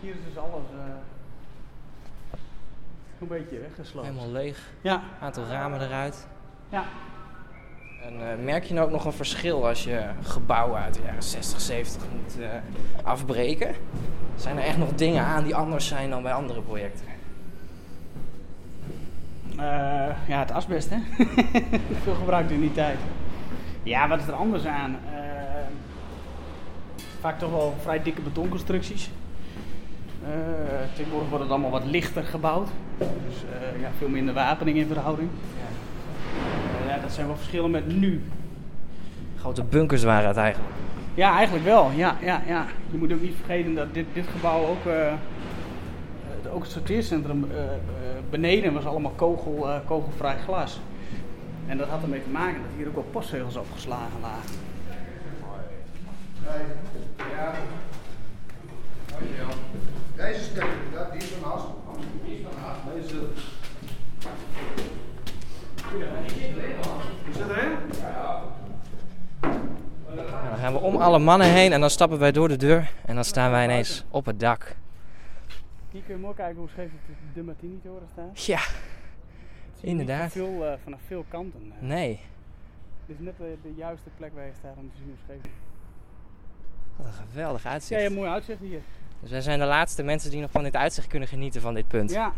hier 0.00 0.14
is 0.14 0.25
dus 0.25 0.36
alles 0.36 0.62
eh, 0.78 0.94
een 3.20 3.28
beetje 3.28 3.58
weggesloten. 3.58 4.10
Helemaal 4.12 4.32
leeg. 4.32 4.70
Ja, 4.80 5.02
Aantal 5.20 5.44
ramen 5.44 5.80
eruit. 5.80 6.26
ja. 6.68 6.84
En 8.06 8.30
eh, 8.30 8.44
merk 8.44 8.64
je 8.64 8.75
nou 8.75 8.86
ook 8.86 8.92
nog 8.92 9.04
een 9.04 9.12
verschil 9.12 9.66
als 9.66 9.84
je 9.84 10.00
gebouwen 10.22 10.80
uit 10.80 10.94
de 10.94 11.00
jaren 11.04 11.22
60, 11.22 11.60
70 11.60 12.02
moet 12.12 12.40
eh, 12.40 12.48
afbreken? 13.02 13.75
Zijn 14.36 14.56
er 14.56 14.64
echt 14.64 14.78
nog 14.78 14.94
dingen 14.94 15.25
aan 15.25 15.44
die 15.44 15.54
anders 15.54 15.86
zijn 15.86 16.10
dan 16.10 16.22
bij 16.22 16.32
andere 16.32 16.60
projecten? 16.60 17.04
Eh, 19.50 20.28
ja, 20.28 20.38
het 20.38 20.52
asbest, 20.52 20.90
hè? 20.90 20.96
Veel 22.02 22.14
gebruikt 22.14 22.50
in 22.50 22.60
die 22.60 22.72
tijd. 22.72 22.98
Ja, 23.82 24.08
wat 24.08 24.20
is 24.20 24.26
er 24.26 24.34
anders 24.34 24.66
aan? 24.66 24.96
Vaak 27.20 27.38
toch 27.38 27.50
wel 27.50 27.75
vrij 27.82 28.02
dikke 28.02 28.20
betonconstructies. 28.20 29.10
Tegenwoordig 30.94 31.28
wordt 31.28 31.44
het 31.44 31.52
allemaal 31.52 31.70
wat 31.70 31.84
lichter 31.84 32.25
gebouwd. 32.25 32.68
Dus 32.98 33.44
ja, 33.80 33.90
veel 33.98 34.08
minder 34.08 34.34
wapening 34.34 34.76
in 34.76 34.86
verhouding. 34.86 35.28
Ja, 35.56 35.65
dat 37.06 37.14
zijn 37.14 37.26
wel 37.26 37.36
verschillen 37.36 37.70
met 37.70 37.86
nu. 37.86 38.22
Grote 39.38 39.62
bunkers 39.62 40.02
waren 40.02 40.28
het 40.28 40.36
eigenlijk. 40.36 40.75
Ja, 41.14 41.36
eigenlijk 41.36 41.64
wel. 41.64 41.90
Ja, 41.90 42.16
ja, 42.20 42.42
ja. 42.46 42.66
Je 42.90 42.98
moet 42.98 43.12
ook 43.12 43.20
niet 43.20 43.34
vergeten 43.36 43.75
dat 43.75 43.94
dit, 43.94 44.06
dit 44.12 44.26
gebouw 44.26 44.66
ook, 44.66 44.86
eh, 44.86 45.06
eh, 45.06 45.16
ook 46.54 46.62
het 46.62 46.72
sorteercentrum 46.72 47.50
eh, 47.50 47.64
eh, 47.64 47.70
beneden 48.30 48.72
was 48.72 48.84
allemaal 48.84 49.12
kogel, 49.16 49.68
eh, 49.68 49.78
kogelvrij 49.86 50.36
glas. 50.38 50.80
En 51.66 51.78
dat 51.78 51.88
had 51.88 52.02
ermee 52.02 52.22
te 52.22 52.30
maken 52.30 52.62
dat 52.62 52.70
hier 52.76 52.88
ook 52.88 52.94
wel 52.94 53.06
postzegels 53.10 53.56
opgeslagen 53.56 54.20
lagen. 54.20 54.50
Deze 60.16 60.40
stem, 60.40 60.66
Die 61.12 61.20
is 61.20 61.32
van 61.40 61.50
Haas. 61.50 61.62
Deze. 62.94 63.16
Nou, 69.41 70.49
dan 70.49 70.57
gaan 70.59 70.73
we 70.73 70.79
om 70.79 70.97
alle 70.97 71.19
mannen 71.19 71.47
heen 71.53 71.73
en 71.73 71.81
dan 71.81 71.91
stappen 71.91 72.19
wij 72.19 72.33
door 72.33 72.49
de 72.49 72.57
deur 72.57 72.93
en 73.07 73.15
dan 73.15 73.25
staan 73.25 73.50
wij 73.50 73.65
ineens 73.65 74.05
op 74.11 74.26
het 74.26 74.41
dak. 74.41 74.76
Hier 75.91 76.03
kun 76.03 76.15
je 76.15 76.21
mooi 76.21 76.35
kijken 76.35 76.57
hoe 76.59 76.69
scheef 76.69 76.91
de 77.35 77.43
Martini-toren 77.43 78.09
staat. 78.12 78.45
Ja, 78.47 78.57
Dat 78.57 78.65
zie 79.75 79.81
je 79.81 79.87
Inderdaad. 79.87 80.23
niet 80.23 80.33
Veel, 80.33 80.65
eh, 80.67 80.73
vanaf 80.83 81.00
veel 81.07 81.25
kanten. 81.29 81.73
eh. 81.81 81.87
nee. 81.88 82.21
Dit 83.07 83.17
is 83.19 83.25
net 83.25 83.37
de, 83.38 83.57
de 83.62 83.73
juiste 83.76 84.09
plek 84.17 84.31
waar 84.35 84.45
je 84.45 84.53
staat 84.59 84.75
om 84.76 84.91
te 84.91 84.97
zien 84.97 85.07
hoe 85.07 85.17
scheef. 85.25 85.53
Wat 86.97 87.07
een 87.07 87.12
geweldig 87.31 87.62
Ja, 87.62 87.71
uitzicht. 87.71 88.00
je 88.00 88.07
hebt 88.07 88.19
mooi 88.19 88.31
uitzicht 88.31 88.61
hier. 88.61 88.81
Dus 89.21 89.31
wij 89.31 89.41
zijn 89.41 89.59
de 89.59 89.65
laatste 89.65 90.03
mensen 90.03 90.31
die 90.31 90.41
nog 90.41 90.50
van 90.50 90.62
dit 90.62 90.76
uitzicht 90.76 91.07
kunnen 91.07 91.28
genieten 91.28 91.61
van 91.61 91.75
dit 91.75 91.89
punt. 91.89 92.11
Ja, 92.11 92.32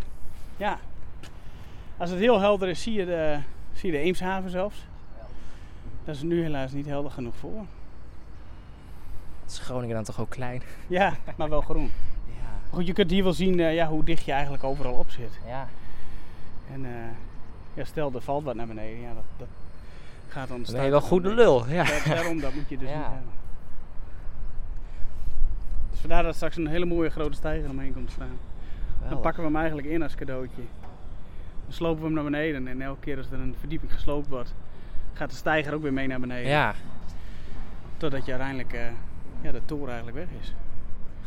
ja. 0.57 0.79
Als 1.99 2.11
het 2.11 2.19
heel 2.19 2.41
helder 2.41 2.69
is, 2.69 2.83
zie 2.83 2.93
je 2.93 3.05
de, 3.05 3.39
zie 3.73 3.93
je 3.93 3.99
de 3.99 4.03
Eemshaven 4.05 4.51
zelfs. 4.51 4.87
Dat 6.05 6.15
is 6.15 6.23
nu 6.23 6.43
helaas 6.43 6.73
niet 6.73 6.87
helder 6.87 7.11
genoeg 7.11 7.37
voor. 7.37 7.65
Het 9.43 9.51
is 9.51 9.59
Groningen 9.59 9.95
dan 9.95 10.05
toch 10.05 10.21
ook 10.21 10.31
klein? 10.31 10.63
Ja, 10.87 11.13
maar 11.37 11.49
wel 11.49 11.61
groen. 11.61 11.91
Ja. 12.27 12.49
Goed, 12.71 12.87
je 12.87 12.93
kunt 12.93 13.11
hier 13.11 13.23
wel 13.23 13.33
zien 13.33 13.61
eh, 13.61 13.75
ja, 13.75 13.89
hoe 13.89 14.05
dicht 14.05 14.25
je 14.25 14.33
eigenlijk 14.33 14.65
overal 14.65 14.93
op 14.93 15.11
zit. 15.11 15.39
Ja. 15.47 15.69
En 16.73 16.85
eh, 16.85 16.91
ja, 17.75 17.85
stel 17.85 18.13
er 18.15 18.21
valt 18.23 18.45
wat 18.45 18.55
naar 18.55 18.67
beneden, 18.67 19.01
ja, 19.01 19.15
dat, 19.15 19.25
dat 19.37 19.49
gaat 20.29 20.49
dan 20.49 20.63
Dan 20.63 20.75
ben 20.75 20.85
je 20.85 20.91
wel 20.91 21.01
goed 21.01 21.23
de 21.23 21.35
lul. 21.35 21.69
Ja. 21.69 21.85
Daar- 21.85 22.03
Daarom, 22.09 22.41
dat 22.41 22.55
moet 22.55 22.69
je 22.69 22.79
dus 22.79 22.89
Ja. 22.89 22.97
niet 22.97 23.05
hebben. 23.07 23.33
Dus 25.91 26.01
vandaar 26.01 26.23
dat 26.23 26.35
straks 26.35 26.57
een 26.57 26.67
hele 26.67 26.85
mooie 26.85 27.11
grote 27.11 27.37
stijger 27.37 27.71
omheen 27.71 27.93
komt 27.93 28.07
te 28.07 28.13
staan. 28.13 28.39
Dan 29.09 29.21
pakken 29.21 29.43
we 29.43 29.49
hem 29.49 29.57
eigenlijk 29.59 29.89
in 29.89 30.03
als 30.03 30.15
cadeautje. 30.15 30.63
Dan 31.69 31.77
slopen 31.77 31.99
we 31.99 32.05
hem 32.05 32.15
naar 32.15 32.25
beneden 32.25 32.69
en 32.69 32.83
elke 32.83 33.01
keer 33.01 33.17
als 33.17 33.31
er 33.31 33.39
een 33.41 33.55
verdieping 33.59 33.93
gesloopt 33.93 34.29
wordt, 34.29 34.55
gaat 35.13 35.31
de 35.31 35.37
stijger 35.37 35.75
ook 35.75 35.83
weer 35.83 35.93
mee 35.93 36.07
naar 36.07 36.21
beneden. 36.21 36.51
Ja, 36.51 36.75
Totdat 37.97 38.25
je 38.25 38.31
uiteindelijk 38.31 38.73
eh, 38.73 38.81
ja, 39.41 39.53
de 39.53 39.61
toren 39.65 39.89
eigenlijk 39.95 40.17
weg 40.17 40.41
is. 40.41 40.55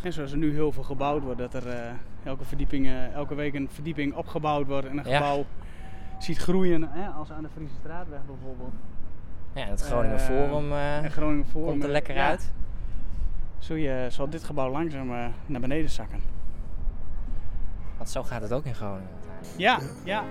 En 0.03 0.13
zoals 0.13 0.31
er 0.31 0.37
nu 0.37 0.53
heel 0.53 0.71
veel 0.71 0.83
gebouwd 0.83 1.23
wordt, 1.23 1.37
dat 1.39 1.53
er 1.53 1.67
eh, 1.67 1.91
elke, 2.23 2.45
verdieping, 2.45 2.85
eh, 2.85 3.13
elke 3.13 3.35
week 3.35 3.53
een 3.53 3.69
verdieping 3.71 4.13
opgebouwd 4.13 4.67
wordt 4.67 4.87
en 4.87 4.97
een 4.97 5.09
Ja. 5.09 5.17
gebouw 5.17 5.45
ziet 6.19 6.37
groeien, 6.37 6.89
hè, 6.91 7.07
als 7.07 7.31
aan 7.31 7.43
de 7.43 7.49
Friese 7.55 7.73
Straatweg 7.79 8.19
bijvoorbeeld. 8.25 8.73
ja 9.53 9.65
het 9.65 9.81
Groningen 9.81 10.19
Forum 10.19 10.73
en 10.73 11.11
Groningen 11.11 11.45
Forum. 11.45 11.69
komt 11.69 11.83
er 11.83 11.89
lekker 11.89 12.15
ja, 12.15 12.27
uit. 12.27 12.53
Zul, 13.57 13.75
je, 13.75 14.05
zal 14.09 14.29
dit 14.29 14.43
gebouw 14.43 14.71
langzaam 14.71 15.07
naar 15.45 15.61
beneden 15.61 15.89
zakken. 15.89 16.19
Want 17.97 18.09
zo 18.09 18.23
gaat 18.23 18.41
het 18.41 18.53
ook 18.53 18.65
in 18.65 18.75
Groningen. 18.75 19.07
Ja, 19.57 19.79
ja. 20.03 20.23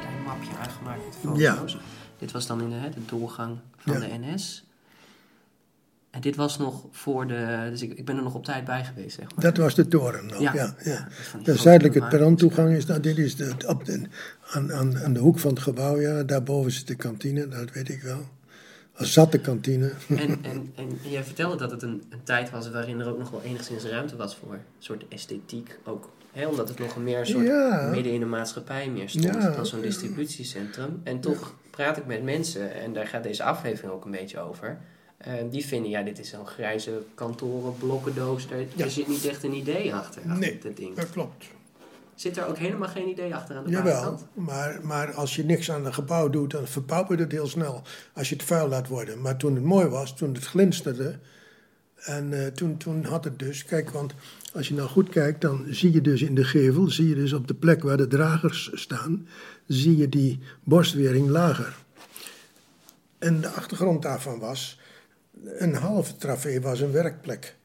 klein 0.00 0.22
mapje 0.24 0.56
aangemaakt 0.58 1.00
met 1.22 1.38
Ja. 1.38 1.54
foto's. 1.54 1.78
Dit 2.18 2.32
was 2.32 2.46
dan 2.46 2.60
in 2.62 2.68
de, 2.70 2.74
hè, 2.76 2.90
de 2.90 3.04
doorgang 3.06 3.56
van 3.76 3.92
Ja. 3.92 3.98
de 4.00 4.18
NS. 4.20 4.66
En 6.10 6.20
dit 6.20 6.36
was 6.36 6.58
nog 6.58 6.84
voor 6.90 7.26
de... 7.26 7.66
Dus 7.70 7.82
ik, 7.82 7.92
ik 7.92 8.04
ben 8.04 8.16
er 8.16 8.22
nog 8.22 8.34
op 8.34 8.44
tijd 8.44 8.64
bij 8.64 8.84
geweest, 8.84 9.16
zeg 9.18 9.34
maar. 9.34 9.44
Dat 9.44 9.56
was 9.56 9.74
de 9.74 9.88
toren 9.88 10.26
nog, 10.26 10.38
ja. 10.40 10.54
Ja. 10.54 10.74
ja, 10.84 11.08
dat 11.44 11.54
is 11.54 11.62
zuidelijke 11.62 11.98
wagens. 11.98 12.16
perrontoegang 12.18 12.70
is 12.76 12.86
dat. 12.86 13.02
Dit 13.02 13.18
is 13.18 13.36
de, 13.36 13.54
op 13.66 13.84
de, 13.84 14.02
aan, 14.50 14.72
aan, 14.72 14.98
aan 14.98 15.12
de 15.12 15.20
hoek 15.20 15.38
van 15.38 15.50
het 15.50 15.58
gebouw, 15.58 16.00
ja. 16.00 16.22
Daarboven 16.22 16.72
zit 16.72 16.86
de 16.86 16.94
kantine, 16.94 17.48
dat 17.48 17.72
weet 17.72 17.88
ik 17.88 18.02
wel. 18.02 18.28
Een 18.98 19.06
zatte 19.06 19.38
kantine. 19.38 19.92
En, 20.08 20.18
en, 20.42 20.72
en 20.74 20.98
jij 21.02 21.24
vertelde 21.24 21.56
dat 21.56 21.70
het 21.70 21.82
een, 21.82 22.02
een 22.10 22.22
tijd 22.24 22.50
was 22.50 22.70
waarin 22.70 23.00
er 23.00 23.08
ook 23.08 23.18
nog 23.18 23.30
wel 23.30 23.42
enigszins 23.42 23.84
ruimte 23.84 24.16
was 24.16 24.36
voor 24.36 24.52
een 24.52 24.60
soort 24.78 25.04
esthetiek. 25.08 25.78
Ook, 25.84 26.08
hè, 26.32 26.46
omdat 26.46 26.68
het 26.68 26.78
nog 26.78 26.96
meer 26.96 27.18
een 27.18 27.26
soort 27.26 27.46
Ja. 27.46 27.88
midden 27.92 28.12
in 28.12 28.20
de 28.20 28.26
maatschappij 28.26 28.88
meer 28.90 29.08
stond 29.08 29.24
Ja. 29.24 29.50
dan 29.50 29.66
zo'n 29.66 29.80
distributiecentrum. 29.80 31.00
En 31.04 31.20
toch 31.20 31.54
praat 31.70 31.96
ik 31.96 32.06
met 32.06 32.22
mensen, 32.22 32.74
en 32.74 32.92
daar 32.92 33.06
gaat 33.06 33.22
deze 33.22 33.42
aflevering 33.42 33.92
ook 33.92 34.04
een 34.04 34.10
beetje 34.10 34.40
over. 34.40 34.78
eh, 35.18 35.32
die 35.50 35.66
vinden, 35.66 35.90
ja, 35.90 36.02
dit 36.02 36.18
is 36.18 36.28
zo'n 36.30 36.46
grijze 36.46 37.02
kantoren, 37.14 37.76
blokkendoos. 37.78 38.48
Daar, 38.48 38.58
Ja. 38.74 38.84
Er 38.84 38.90
zit 38.90 39.08
niet 39.08 39.26
echt 39.26 39.42
een 39.44 39.52
idee 39.54 39.94
achter, 39.94 40.22
achter 40.22 40.38
Nee, 40.38 40.58
dit 40.62 40.76
ding. 40.76 40.94
dat 40.96 41.10
klopt. 41.10 41.44
Zit 42.20 42.36
er 42.36 42.46
ook 42.46 42.58
helemaal 42.58 42.88
geen 42.88 43.08
idee 43.08 43.34
achter 43.34 43.56
aan 43.56 43.64
de 43.64 43.70
Jawel, 43.70 43.92
buitenkant? 43.92 44.46
maar, 44.46 44.80
maar 44.82 45.12
als 45.12 45.36
je 45.36 45.44
niks 45.44 45.70
aan 45.70 45.86
een 45.86 45.94
gebouw 45.94 46.28
doet, 46.30 46.50
dan 46.50 46.66
verpaupert 46.66 47.18
het 47.18 47.32
heel 47.32 47.46
snel. 47.46 47.82
Als 48.14 48.28
je 48.28 48.34
het 48.34 48.44
vuil 48.44 48.68
laat 48.68 48.88
worden. 48.88 49.20
Maar 49.20 49.36
toen 49.36 49.54
het 49.54 49.64
mooi 49.64 49.86
was, 49.86 50.16
toen 50.16 50.34
het 50.34 50.44
glinsterde. 50.44 51.18
En 51.96 52.44
eh, 52.44 52.46
toen, 52.46 52.76
toen 52.76 53.04
had 53.04 53.24
het 53.24 53.38
dus, 53.38 53.64
kijk, 53.64 53.90
want 53.90 54.14
als 54.52 54.68
je 54.68 54.74
nou 54.74 54.88
goed 54.88 55.08
kijkt, 55.08 55.40
dan 55.40 55.66
zie 55.68 55.92
je 55.92 56.00
dus 56.00 56.22
in 56.22 56.34
de 56.34 56.44
gevel, 56.44 56.90
zie 56.90 57.08
je 57.08 57.14
dus 57.14 57.32
op 57.32 57.48
de 57.48 57.54
plek 57.54 57.82
waar 57.82 57.96
de 57.96 58.06
dragers 58.06 58.70
staan, 58.72 59.28
zie 59.66 59.96
je 59.96 60.08
die 60.08 60.40
borstwering 60.64 61.28
lager. 61.28 61.76
En 63.18 63.40
de 63.40 63.48
achtergrond 63.48 64.02
daarvan 64.02 64.38
was, 64.38 64.80
een 65.44 65.74
halve 65.74 66.16
trafee 66.16 66.60
was 66.60 66.80
een 66.80 66.92
werkplek. 66.92 67.57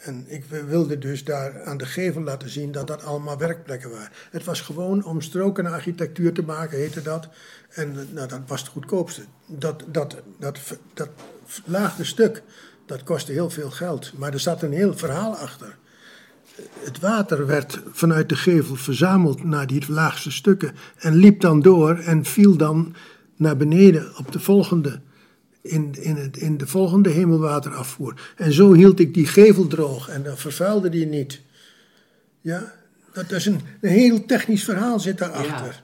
En 0.00 0.24
ik 0.26 0.44
wilde 0.44 0.98
dus 0.98 1.24
daar 1.24 1.62
aan 1.62 1.76
de 1.76 1.86
gevel 1.86 2.22
laten 2.22 2.48
zien 2.48 2.72
dat 2.72 2.86
dat 2.86 3.04
allemaal 3.04 3.38
werkplekken 3.38 3.90
waren. 3.90 4.10
Het 4.30 4.44
was 4.44 4.60
gewoon 4.60 5.04
om 5.04 5.20
stroken 5.20 5.66
architectuur 5.66 6.32
te 6.32 6.42
maken, 6.42 6.78
heette 6.78 7.02
dat. 7.02 7.28
En 7.70 8.08
nou, 8.12 8.28
dat 8.28 8.40
was 8.46 8.60
het 8.60 8.70
goedkoopste. 8.70 9.22
Dat, 9.46 9.84
dat, 9.86 10.16
dat, 10.38 10.58
dat 10.94 11.08
laagste 11.64 12.04
stuk, 12.04 12.42
dat 12.86 13.02
kostte 13.02 13.32
heel 13.32 13.50
veel 13.50 13.70
geld. 13.70 14.12
Maar 14.18 14.32
er 14.32 14.40
zat 14.40 14.62
een 14.62 14.72
heel 14.72 14.96
verhaal 14.96 15.36
achter. 15.36 15.76
Het 16.82 16.98
water 16.98 17.46
werd 17.46 17.80
vanuit 17.90 18.28
de 18.28 18.36
gevel 18.36 18.76
verzameld 18.76 19.44
naar 19.44 19.66
die 19.66 19.92
laagste 19.92 20.30
stukken. 20.30 20.74
En 20.96 21.14
liep 21.14 21.40
dan 21.40 21.60
door 21.62 21.98
en 21.98 22.24
viel 22.24 22.56
dan 22.56 22.94
naar 23.36 23.56
beneden 23.56 24.18
op 24.18 24.32
de 24.32 24.40
volgende 24.40 25.00
in, 25.60 25.94
in, 26.00 26.16
het, 26.16 26.36
in 26.36 26.56
de 26.56 26.66
volgende 26.66 27.10
hemelwaterafvoer. 27.10 28.32
En 28.36 28.52
zo 28.52 28.72
hield 28.72 29.00
ik 29.00 29.14
die 29.14 29.26
gevel 29.26 29.66
droog 29.66 30.08
en 30.08 30.22
dan 30.22 30.38
vervuilde 30.38 30.88
die 30.88 31.06
niet. 31.06 31.40
Ja, 32.40 32.74
dat 33.12 33.30
is 33.30 33.46
een, 33.46 33.60
een 33.80 33.90
heel 33.90 34.24
technisch 34.24 34.64
verhaal 34.64 35.00
zit 35.00 35.18
daarachter. 35.18 35.72
Ja. 35.72 35.82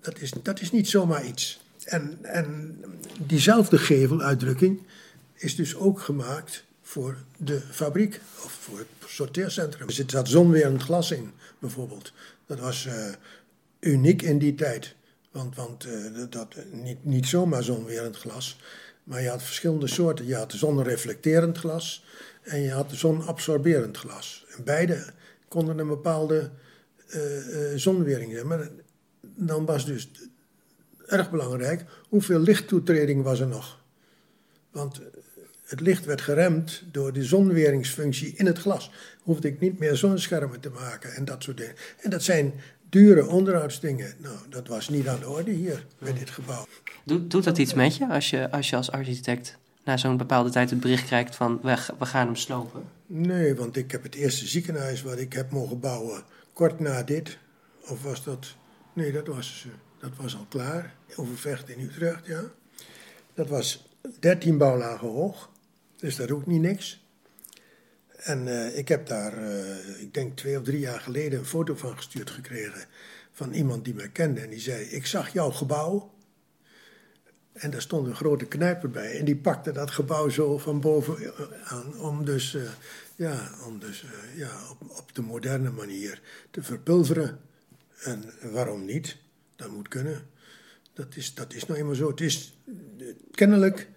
Dat, 0.00 0.20
is, 0.20 0.32
dat 0.42 0.60
is 0.60 0.72
niet 0.72 0.88
zomaar 0.88 1.26
iets. 1.26 1.60
En, 1.84 2.18
en 2.22 2.76
diezelfde 3.26 3.78
geveluitdrukking 3.78 4.80
is 5.34 5.56
dus 5.56 5.76
ook 5.76 6.00
gemaakt 6.00 6.64
voor 6.82 7.16
de 7.36 7.60
fabriek 7.70 8.20
of 8.44 8.52
voor 8.60 8.78
het 8.78 8.86
sorteercentrum. 9.06 9.86
Er 9.86 9.92
zit 9.92 10.14
zonwerend 10.22 10.82
glas 10.82 11.10
in, 11.10 11.30
bijvoorbeeld. 11.58 12.12
Dat 12.46 12.60
was 12.60 12.86
uh, 12.86 12.92
uniek 13.80 14.22
in 14.22 14.38
die 14.38 14.54
tijd. 14.54 14.94
Want, 15.32 15.56
want 15.56 15.86
uh, 15.86 16.24
dat, 16.30 16.54
niet, 16.70 17.04
niet 17.04 17.26
zomaar 17.26 17.62
zonwerend 17.62 18.16
glas, 18.16 18.58
maar 19.04 19.22
je 19.22 19.28
had 19.28 19.42
verschillende 19.42 19.86
soorten. 19.86 20.26
Je 20.26 20.34
had 20.34 20.52
zonreflecterend 20.52 21.58
glas 21.58 22.04
en 22.42 22.60
je 22.60 22.70
had 22.70 22.90
zonabsorberend 22.92 23.96
glas. 23.96 24.46
En 24.56 24.64
beide 24.64 25.04
konden 25.48 25.78
een 25.78 25.88
bepaalde 25.88 26.50
uh, 27.08 27.20
zonwering 27.74 28.32
hebben. 28.32 28.58
Maar 28.58 28.68
dan 29.20 29.64
was 29.64 29.86
dus 29.86 30.10
erg 31.06 31.30
belangrijk 31.30 31.84
hoeveel 32.08 32.40
lichttoetreding 32.40 33.22
was 33.22 33.40
er 33.40 33.46
nog. 33.46 33.80
Want 34.70 35.00
het 35.64 35.80
licht 35.80 36.04
werd 36.04 36.20
geremd 36.20 36.82
door 36.90 37.12
de 37.12 37.24
zonweringsfunctie 37.24 38.34
in 38.36 38.46
het 38.46 38.58
glas. 38.58 38.90
Hoefde 39.20 39.48
ik 39.48 39.60
niet 39.60 39.78
meer 39.78 39.96
zonschermen 39.96 40.60
te 40.60 40.70
maken 40.70 41.14
en 41.14 41.24
dat 41.24 41.42
soort 41.42 41.56
dingen. 41.56 41.74
En 42.00 42.10
dat 42.10 42.22
zijn 42.22 42.52
dure 42.92 43.26
onderhoudsdingen. 43.26 44.14
Nou, 44.18 44.36
dat 44.48 44.68
was 44.68 44.88
niet 44.88 45.08
aan 45.08 45.20
de 45.20 45.28
orde 45.28 45.50
hier 45.50 45.86
bij 45.98 46.12
dit 46.12 46.30
gebouw. 46.30 46.66
Doet, 47.04 47.30
doet 47.30 47.44
dat 47.44 47.58
iets 47.58 47.74
met 47.74 47.96
je 47.96 48.08
als 48.08 48.30
je 48.30 48.50
als, 48.50 48.70
je 48.70 48.76
als 48.76 48.90
architect 48.90 49.58
na 49.84 49.96
zo'n 49.96 50.16
bepaalde 50.16 50.50
tijd 50.50 50.70
het 50.70 50.80
bericht 50.80 51.04
krijgt 51.04 51.34
van 51.34 51.58
we, 51.62 51.76
we 51.98 52.06
gaan 52.06 52.26
hem 52.26 52.36
slopen? 52.36 52.82
Nee, 53.06 53.54
want 53.54 53.76
ik 53.76 53.90
heb 53.90 54.02
het 54.02 54.14
eerste 54.14 54.46
ziekenhuis 54.46 55.02
wat 55.02 55.18
ik 55.18 55.32
heb 55.32 55.50
mogen 55.50 55.80
bouwen 55.80 56.22
kort 56.52 56.80
na 56.80 57.02
dit. 57.02 57.38
Of 57.88 58.02
was 58.02 58.24
dat... 58.24 58.54
Nee, 58.92 59.12
dat 59.12 59.26
was, 59.26 59.66
dat 60.00 60.10
was 60.16 60.36
al 60.36 60.46
klaar. 60.48 60.94
Overvecht 61.16 61.68
in 61.68 61.80
Utrecht, 61.80 62.26
ja. 62.26 62.42
Dat 63.34 63.48
was 63.48 63.88
13 64.20 64.58
bouwlagen 64.58 65.08
hoog. 65.08 65.50
Dus 65.96 66.16
dat 66.16 66.28
doet 66.28 66.46
niet 66.46 66.60
niks. 66.60 67.01
En 68.22 68.46
uh, 68.46 68.78
ik 68.78 68.88
heb 68.88 69.06
daar, 69.06 69.38
uh, 69.38 70.00
ik 70.00 70.14
denk 70.14 70.36
twee 70.36 70.58
of 70.58 70.64
drie 70.64 70.78
jaar 70.78 71.00
geleden, 71.00 71.38
een 71.38 71.44
foto 71.44 71.74
van 71.74 71.96
gestuurd 71.96 72.30
gekregen. 72.30 72.84
Van 73.32 73.52
iemand 73.52 73.84
die 73.84 73.94
mij 73.94 74.08
kende. 74.08 74.40
En 74.40 74.50
die 74.50 74.60
zei: 74.60 74.84
Ik 74.84 75.06
zag 75.06 75.32
jouw 75.32 75.50
gebouw. 75.50 76.10
En 77.52 77.70
daar 77.70 77.82
stond 77.82 78.06
een 78.06 78.14
grote 78.14 78.44
knijper 78.44 78.90
bij. 78.90 79.18
En 79.18 79.24
die 79.24 79.36
pakte 79.36 79.72
dat 79.72 79.90
gebouw 79.90 80.28
zo 80.28 80.58
van 80.58 80.80
boven 80.80 81.32
aan. 81.64 81.98
Om 82.00 82.24
dus, 82.24 82.56
ja, 83.16 83.50
om 83.66 83.78
dus 83.78 84.04
ja, 84.34 84.50
op, 84.70 84.90
op 84.98 85.14
de 85.14 85.22
moderne 85.22 85.70
manier 85.70 86.20
te 86.50 86.62
verpulveren. 86.62 87.40
En 88.02 88.24
waarom 88.42 88.84
niet? 88.84 89.16
Dat 89.56 89.70
moet 89.70 89.88
kunnen. 89.88 90.26
Dat 90.92 91.16
is, 91.16 91.34
dat 91.34 91.52
is 91.52 91.66
nou 91.66 91.80
eenmaal 91.80 91.94
zo. 91.94 92.08
Het 92.08 92.20
is 92.20 92.58
kennelijk 93.30 93.88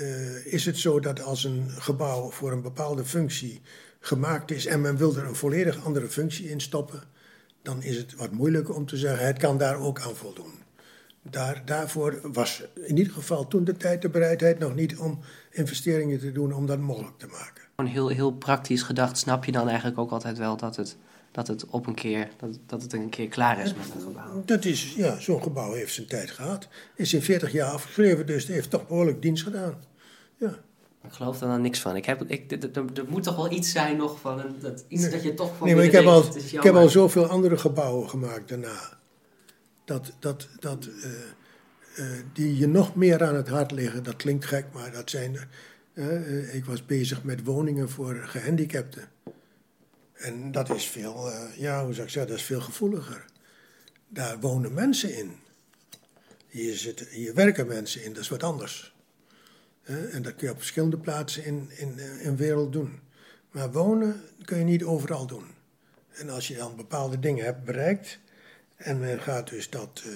uh, 0.00 0.46
is 0.46 0.66
het 0.66 0.78
zo 0.78 1.00
dat 1.00 1.22
als 1.22 1.44
een 1.44 1.70
gebouw 1.70 2.30
voor 2.30 2.52
een 2.52 2.62
bepaalde 2.62 3.04
functie 3.04 3.60
gemaakt 4.00 4.50
is 4.50 4.66
en 4.66 4.80
men 4.80 4.96
wil 4.96 5.16
er 5.16 5.24
een 5.24 5.34
volledig 5.34 5.84
andere 5.84 6.08
functie 6.08 6.48
in 6.48 6.60
stoppen, 6.60 7.02
dan 7.62 7.82
is 7.82 7.96
het 7.96 8.14
wat 8.14 8.30
moeilijker 8.30 8.74
om 8.74 8.86
te 8.86 8.96
zeggen, 8.96 9.26
het 9.26 9.38
kan 9.38 9.58
daar 9.58 9.78
ook 9.78 10.00
aan 10.00 10.16
voldoen. 10.16 10.52
Daar, 11.22 11.62
daarvoor 11.64 12.20
was 12.32 12.62
in 12.74 12.96
ieder 12.96 13.12
geval 13.12 13.48
toen 13.48 13.64
de 13.64 13.76
tijd 13.76 14.02
de 14.02 14.08
bereidheid 14.08 14.58
nog 14.58 14.74
niet 14.74 14.96
om 14.96 15.18
investeringen 15.50 16.18
te 16.18 16.32
doen 16.32 16.52
om 16.52 16.66
dat 16.66 16.78
mogelijk 16.78 17.18
te 17.18 17.26
maken. 17.26 17.62
Gewoon 17.76 17.90
heel, 17.90 18.08
heel 18.08 18.32
praktisch 18.32 18.82
gedacht, 18.82 19.18
snap 19.18 19.44
je 19.44 19.52
dan 19.52 19.68
eigenlijk 19.68 19.98
ook 19.98 20.10
altijd 20.10 20.38
wel 20.38 20.56
dat 20.56 20.76
het, 20.76 20.96
dat 21.36 21.46
het 21.46 21.66
op 21.66 21.86
een 21.86 21.94
keer, 21.94 22.28
dat, 22.36 22.58
dat 22.66 22.82
het 22.82 22.92
een 22.92 23.08
keer 23.08 23.28
klaar 23.28 23.58
is 23.58 23.74
met 23.74 23.94
een 23.94 24.00
gebouw? 24.00 24.42
Dat 24.44 24.64
is, 24.64 24.94
ja, 24.94 25.20
zo'n 25.20 25.42
gebouw 25.42 25.72
heeft 25.72 25.94
zijn 25.94 26.06
tijd 26.06 26.30
gehad. 26.30 26.68
Is 26.94 27.14
in 27.14 27.22
40 27.22 27.52
jaar 27.52 27.70
afgeschreven, 27.70 28.26
dus 28.26 28.42
het 28.42 28.52
heeft 28.52 28.70
toch 28.70 28.86
behoorlijk 28.86 29.22
dienst 29.22 29.42
gedaan. 29.42 29.84
Ja. 30.36 30.58
Ik 31.04 31.12
geloof 31.12 31.40
er 31.40 31.48
dan 31.48 31.60
niks 31.60 31.80
van. 31.80 31.96
Ik 31.96 32.04
heb, 32.04 32.22
ik, 32.22 32.52
er, 32.52 32.84
moet 33.08 33.22
toch 33.22 33.36
wel 33.36 33.52
iets 33.52 33.72
zijn 33.72 33.96
nog 33.96 34.20
van, 34.20 34.40
een, 34.40 34.54
dat, 34.60 34.84
iets 34.88 35.02
nee. 35.02 35.10
dat 35.10 35.22
je 35.22 35.34
toch 35.34 35.56
van 35.56 35.66
Nee, 35.66 35.76
maar 35.76 35.84
ik 35.84 35.92
heb, 35.92 36.04
al, 36.04 36.24
ik 36.52 36.62
heb 36.62 36.74
al 36.74 36.88
zoveel 36.88 37.26
andere 37.26 37.58
gebouwen 37.58 38.08
gemaakt 38.08 38.48
daarna. 38.48 38.98
Dat, 39.84 40.12
dat, 40.18 40.48
dat, 40.58 40.86
uh, 40.86 41.10
uh, 41.98 42.06
die 42.32 42.58
je 42.58 42.66
nog 42.66 42.94
meer 42.94 43.24
aan 43.24 43.34
het 43.34 43.48
hart 43.48 43.70
liggen. 43.70 44.02
Dat 44.02 44.16
klinkt 44.16 44.44
gek, 44.44 44.66
maar 44.72 44.92
dat 44.92 45.10
zijn 45.10 45.34
er. 45.34 45.48
Uh, 45.94 46.54
ik 46.54 46.64
was 46.64 46.86
bezig 46.86 47.24
met 47.24 47.44
woningen 47.44 47.90
voor 47.90 48.14
gehandicapten. 48.14 49.08
En 50.16 50.52
dat 50.52 50.70
is 50.70 50.86
veel, 50.86 51.30
ja, 51.56 51.84
hoe 51.84 51.92
zou 51.92 52.06
ik 52.06 52.12
zeggen, 52.12 52.30
dat 52.30 52.40
is 52.40 52.46
veel 52.46 52.60
gevoeliger. 52.60 53.24
Daar 54.08 54.40
wonen 54.40 54.74
mensen 54.74 55.16
in. 55.16 55.36
Hier, 56.48 56.76
zitten, 56.76 57.06
hier 57.08 57.34
werken 57.34 57.66
mensen 57.66 58.04
in, 58.04 58.12
dat 58.12 58.22
is 58.22 58.28
wat 58.28 58.42
anders. 58.42 58.94
En 59.84 60.22
dat 60.22 60.34
kun 60.34 60.46
je 60.46 60.52
op 60.52 60.58
verschillende 60.58 60.98
plaatsen 60.98 61.44
in, 61.44 61.70
in, 61.76 61.98
in 61.98 62.30
de 62.30 62.36
wereld 62.36 62.72
doen. 62.72 63.00
Maar 63.50 63.72
wonen 63.72 64.22
kun 64.44 64.58
je 64.58 64.64
niet 64.64 64.84
overal 64.84 65.26
doen. 65.26 65.46
En 66.10 66.30
als 66.30 66.48
je 66.48 66.56
dan 66.56 66.76
bepaalde 66.76 67.18
dingen 67.18 67.44
hebt 67.44 67.64
bereikt 67.64 68.18
en 68.76 69.00
men 69.00 69.20
gaat 69.20 69.48
dus 69.48 69.70
dat, 69.70 70.02
uh, 70.06 70.12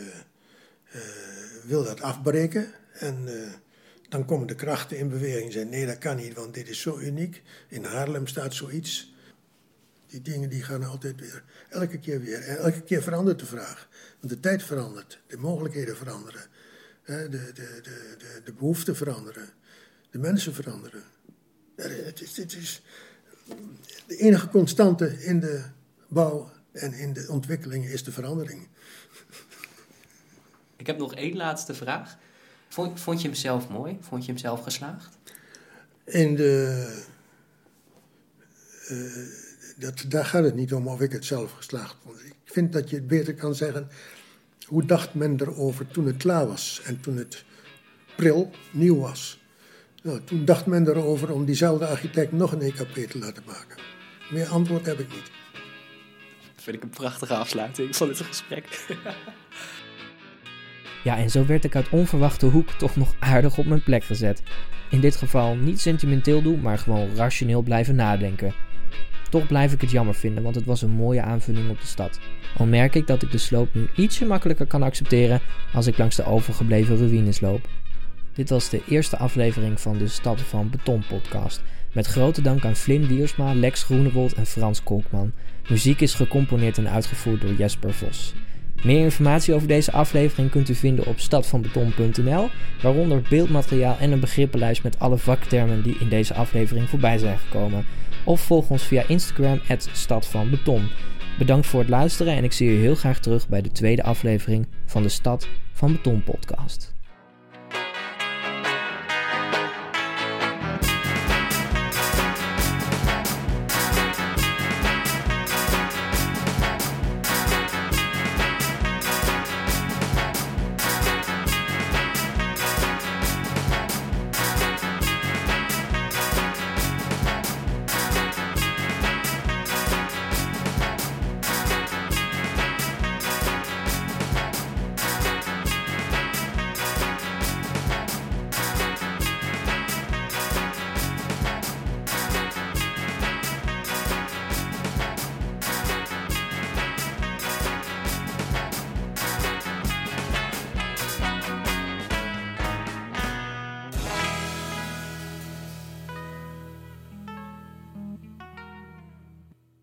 wil 1.65 1.85
dat 1.85 2.01
afbreken 2.01 2.73
en 2.93 3.29
dan 4.11 4.25
komen 4.25 4.47
de 4.47 4.55
krachten 4.55 4.99
in 4.99 5.09
beweging 5.09 5.45
en 5.45 5.53
zeggen 5.53 5.71
nee 5.71 5.87
dat 5.87 5.99
kan 5.99 6.17
niet, 6.17 6.35
want 6.35 6.55
dit 6.55 6.69
is 6.69 6.81
zo 6.81 6.99
uniek. 6.99 7.43
In 7.69 7.85
Haarlem 7.85 8.27
staat 8.27 8.55
zoiets. 8.55 9.15
Die 10.11 10.23
dingen 10.23 10.49
die 10.49 10.63
gaan 10.63 10.83
altijd 10.83 11.21
weer, 11.21 11.45
elke 11.69 11.99
keer 11.99 12.21
weer. 12.21 12.43
En 12.43 12.59
elke 12.59 12.83
keer 12.83 13.03
verandert 13.03 13.39
de 13.39 13.47
vraag. 13.47 13.89
Want 14.21 14.33
de 14.33 14.41
tijd 14.41 14.63
verandert, 14.63 15.21
de 15.27 15.37
mogelijkheden 15.37 15.97
veranderen, 15.97 16.43
de, 17.05 17.29
de, 17.31 17.51
de, 17.55 17.81
de, 17.83 18.41
de 18.45 18.53
behoeften 18.53 18.97
veranderen. 18.97 19.49
De 20.11 20.19
mensen 20.19 20.55
veranderen. 20.55 21.03
Het 21.77 22.21
is, 22.21 22.37
het 22.37 22.57
is 22.57 22.83
de 24.07 24.17
enige 24.17 24.49
constante 24.49 25.25
in 25.25 25.41
de 25.41 25.65
bouw 26.09 26.51
en 26.73 26.93
in 26.93 27.13
de 27.13 27.27
ontwikkeling 27.29 27.85
is 27.85 28.05
de 28.05 28.13
verandering. 28.13 28.69
Ik 30.77 30.87
heb 30.87 30.99
nog 30.99 31.15
één 31.15 31.37
laatste 31.37 31.75
vraag. 31.75 32.19
Vond, 32.69 33.01
vond 33.01 33.21
je 33.21 33.29
hem 33.29 33.37
zelf 33.37 33.69
mooi? 33.69 33.99
Vond 34.01 34.25
je 34.25 34.31
hem 34.31 34.41
zelf 34.41 34.63
geslaagd? 34.63 35.19
In 36.05 36.37
de. 36.37 37.05
Uh, 38.91 39.49
dat, 39.81 40.05
daar 40.09 40.25
gaat 40.25 40.45
het 40.45 40.55
niet 40.55 40.75
om 40.75 40.89
of 40.89 41.01
ik 41.01 41.13
het 41.13 41.25
zelf 41.25 41.53
geslaagd 41.53 41.97
vond. 42.05 42.25
Ik 42.25 42.35
vind 42.45 42.73
dat 42.73 42.91
je 42.91 42.97
het 42.97 43.07
beter 43.07 43.35
kan 43.35 43.55
zeggen. 43.55 43.89
Hoe 44.67 44.85
dacht 44.85 45.15
men 45.15 45.41
erover 45.41 45.87
toen 45.87 46.07
het 46.07 46.17
klaar 46.17 46.47
was 46.47 46.81
en 46.85 47.01
toen 47.01 47.17
het 47.17 47.45
pril 48.17 48.51
nieuw 48.71 48.99
was? 48.99 49.41
Nou, 50.03 50.21
toen 50.25 50.45
dacht 50.45 50.67
men 50.67 50.89
erover 50.89 51.33
om 51.33 51.45
diezelfde 51.45 51.87
architect 51.87 52.33
nog 52.33 52.53
een 52.53 52.61
EKP 52.61 53.11
te 53.11 53.19
laten 53.19 53.43
maken. 53.47 53.83
Meer 54.31 54.47
antwoord 54.47 54.87
heb 54.87 54.99
ik 54.99 55.09
niet. 55.09 55.31
Dat 56.55 56.65
vind 56.65 56.77
ik 56.77 56.83
een 56.83 56.91
prachtige 56.91 57.35
afsluiting 57.35 57.97
van 57.97 58.09
dit 58.09 58.21
gesprek. 58.21 58.87
ja, 61.05 61.17
en 61.17 61.31
zo 61.31 61.47
werd 61.47 61.65
ik 61.65 61.77
uit 61.77 61.89
onverwachte 61.89 62.47
hoek 62.47 62.71
toch 62.71 62.97
nog 62.97 63.15
aardig 63.19 63.59
op 63.59 63.67
mijn 63.67 63.83
plek 63.83 64.05
gezet. 64.05 64.43
In 64.91 65.01
dit 65.01 65.17
geval 65.17 65.57
niet 65.57 65.81
sentimenteel 65.81 66.43
doen, 66.43 66.61
maar 66.61 66.79
gewoon 66.79 67.17
rationeel 67.17 67.63
blijven 67.63 67.95
nadenken. 67.95 68.55
Toch 69.31 69.47
blijf 69.47 69.73
ik 69.73 69.81
het 69.81 69.91
jammer 69.91 70.15
vinden, 70.15 70.43
want 70.43 70.55
het 70.55 70.65
was 70.65 70.83
een 70.83 70.91
mooie 70.91 71.23
aanvulling 71.23 71.71
op 71.71 71.81
de 71.81 71.87
stad. 71.87 72.21
Al 72.57 72.67
merk 72.67 72.95
ik 72.95 73.07
dat 73.07 73.23
ik 73.23 73.31
de 73.31 73.39
sloop 73.39 73.75
nu 73.75 73.89
ietsje 73.97 74.25
makkelijker 74.25 74.67
kan 74.67 74.83
accepteren 74.83 75.41
als 75.73 75.87
ik 75.87 75.99
langs 75.99 76.17
de 76.17 76.25
overgebleven 76.25 76.97
ruïnes 76.97 77.41
loop. 77.41 77.69
Dit 78.35 78.51
was 78.51 78.69
de 78.69 78.83
eerste 78.89 79.17
aflevering 79.17 79.81
van 79.81 79.99
de 79.99 80.09
Stad 80.09 80.41
van 80.41 80.71
Beton 80.71 81.05
podcast. 81.09 81.63
Met 81.93 82.07
grote 82.07 82.43
dank 82.43 82.65
aan 82.65 82.77
Flynn 82.77 83.07
Wiersma, 83.07 83.55
Lex 83.55 83.83
Groenewold 83.83 84.33
en 84.33 84.47
Frans 84.47 84.83
Kolkman. 84.83 85.33
Muziek 85.69 86.01
is 86.01 86.15
gecomponeerd 86.15 86.79
en 86.79 86.89
uitgevoerd 86.89 87.41
door 87.41 87.53
Jesper 87.53 87.95
Vos. 87.95 88.35
Meer 88.83 89.05
informatie 89.05 89.55
over 89.55 89.69
deze 89.69 89.93
aflevering 89.93 90.51
kunt 90.51 90.69
u 90.69 90.75
vinden 90.75 91.07
op 91.07 91.21
stadvanbeton.nl, 91.21 92.49
waaronder 92.83 93.23
beeldmateriaal 93.29 93.97
en 93.99 94.13
een 94.13 94.21
begrippenlijst 94.21 94.83
met 94.83 94.99
alle 94.99 95.19
vaktermen 95.19 95.83
die 95.83 95.97
in 96.01 96.09
deze 96.09 96.35
aflevering 96.35 96.89
voorbij 96.89 97.19
zijn 97.19 97.39
gekomen. 97.39 97.85
Of 98.31 98.41
volg 98.41 98.71
ons 98.71 98.83
via 98.83 99.03
Instagram, 99.09 99.61
stadvanbeton. 99.93 100.89
Bedankt 101.39 101.67
voor 101.67 101.81
het 101.81 101.89
luisteren 101.89 102.37
en 102.37 102.45
ik 102.45 102.53
zie 102.53 102.69
u 102.69 102.81
heel 102.81 102.95
graag 102.95 103.21
terug 103.21 103.49
bij 103.49 103.63
de 103.63 103.73
tweede 103.73 104.03
aflevering 104.03 104.67
van 104.87 105.03
de 105.03 105.09
Stad 105.09 105.49
van 105.73 105.93
Beton 105.93 106.23
podcast. 106.23 106.90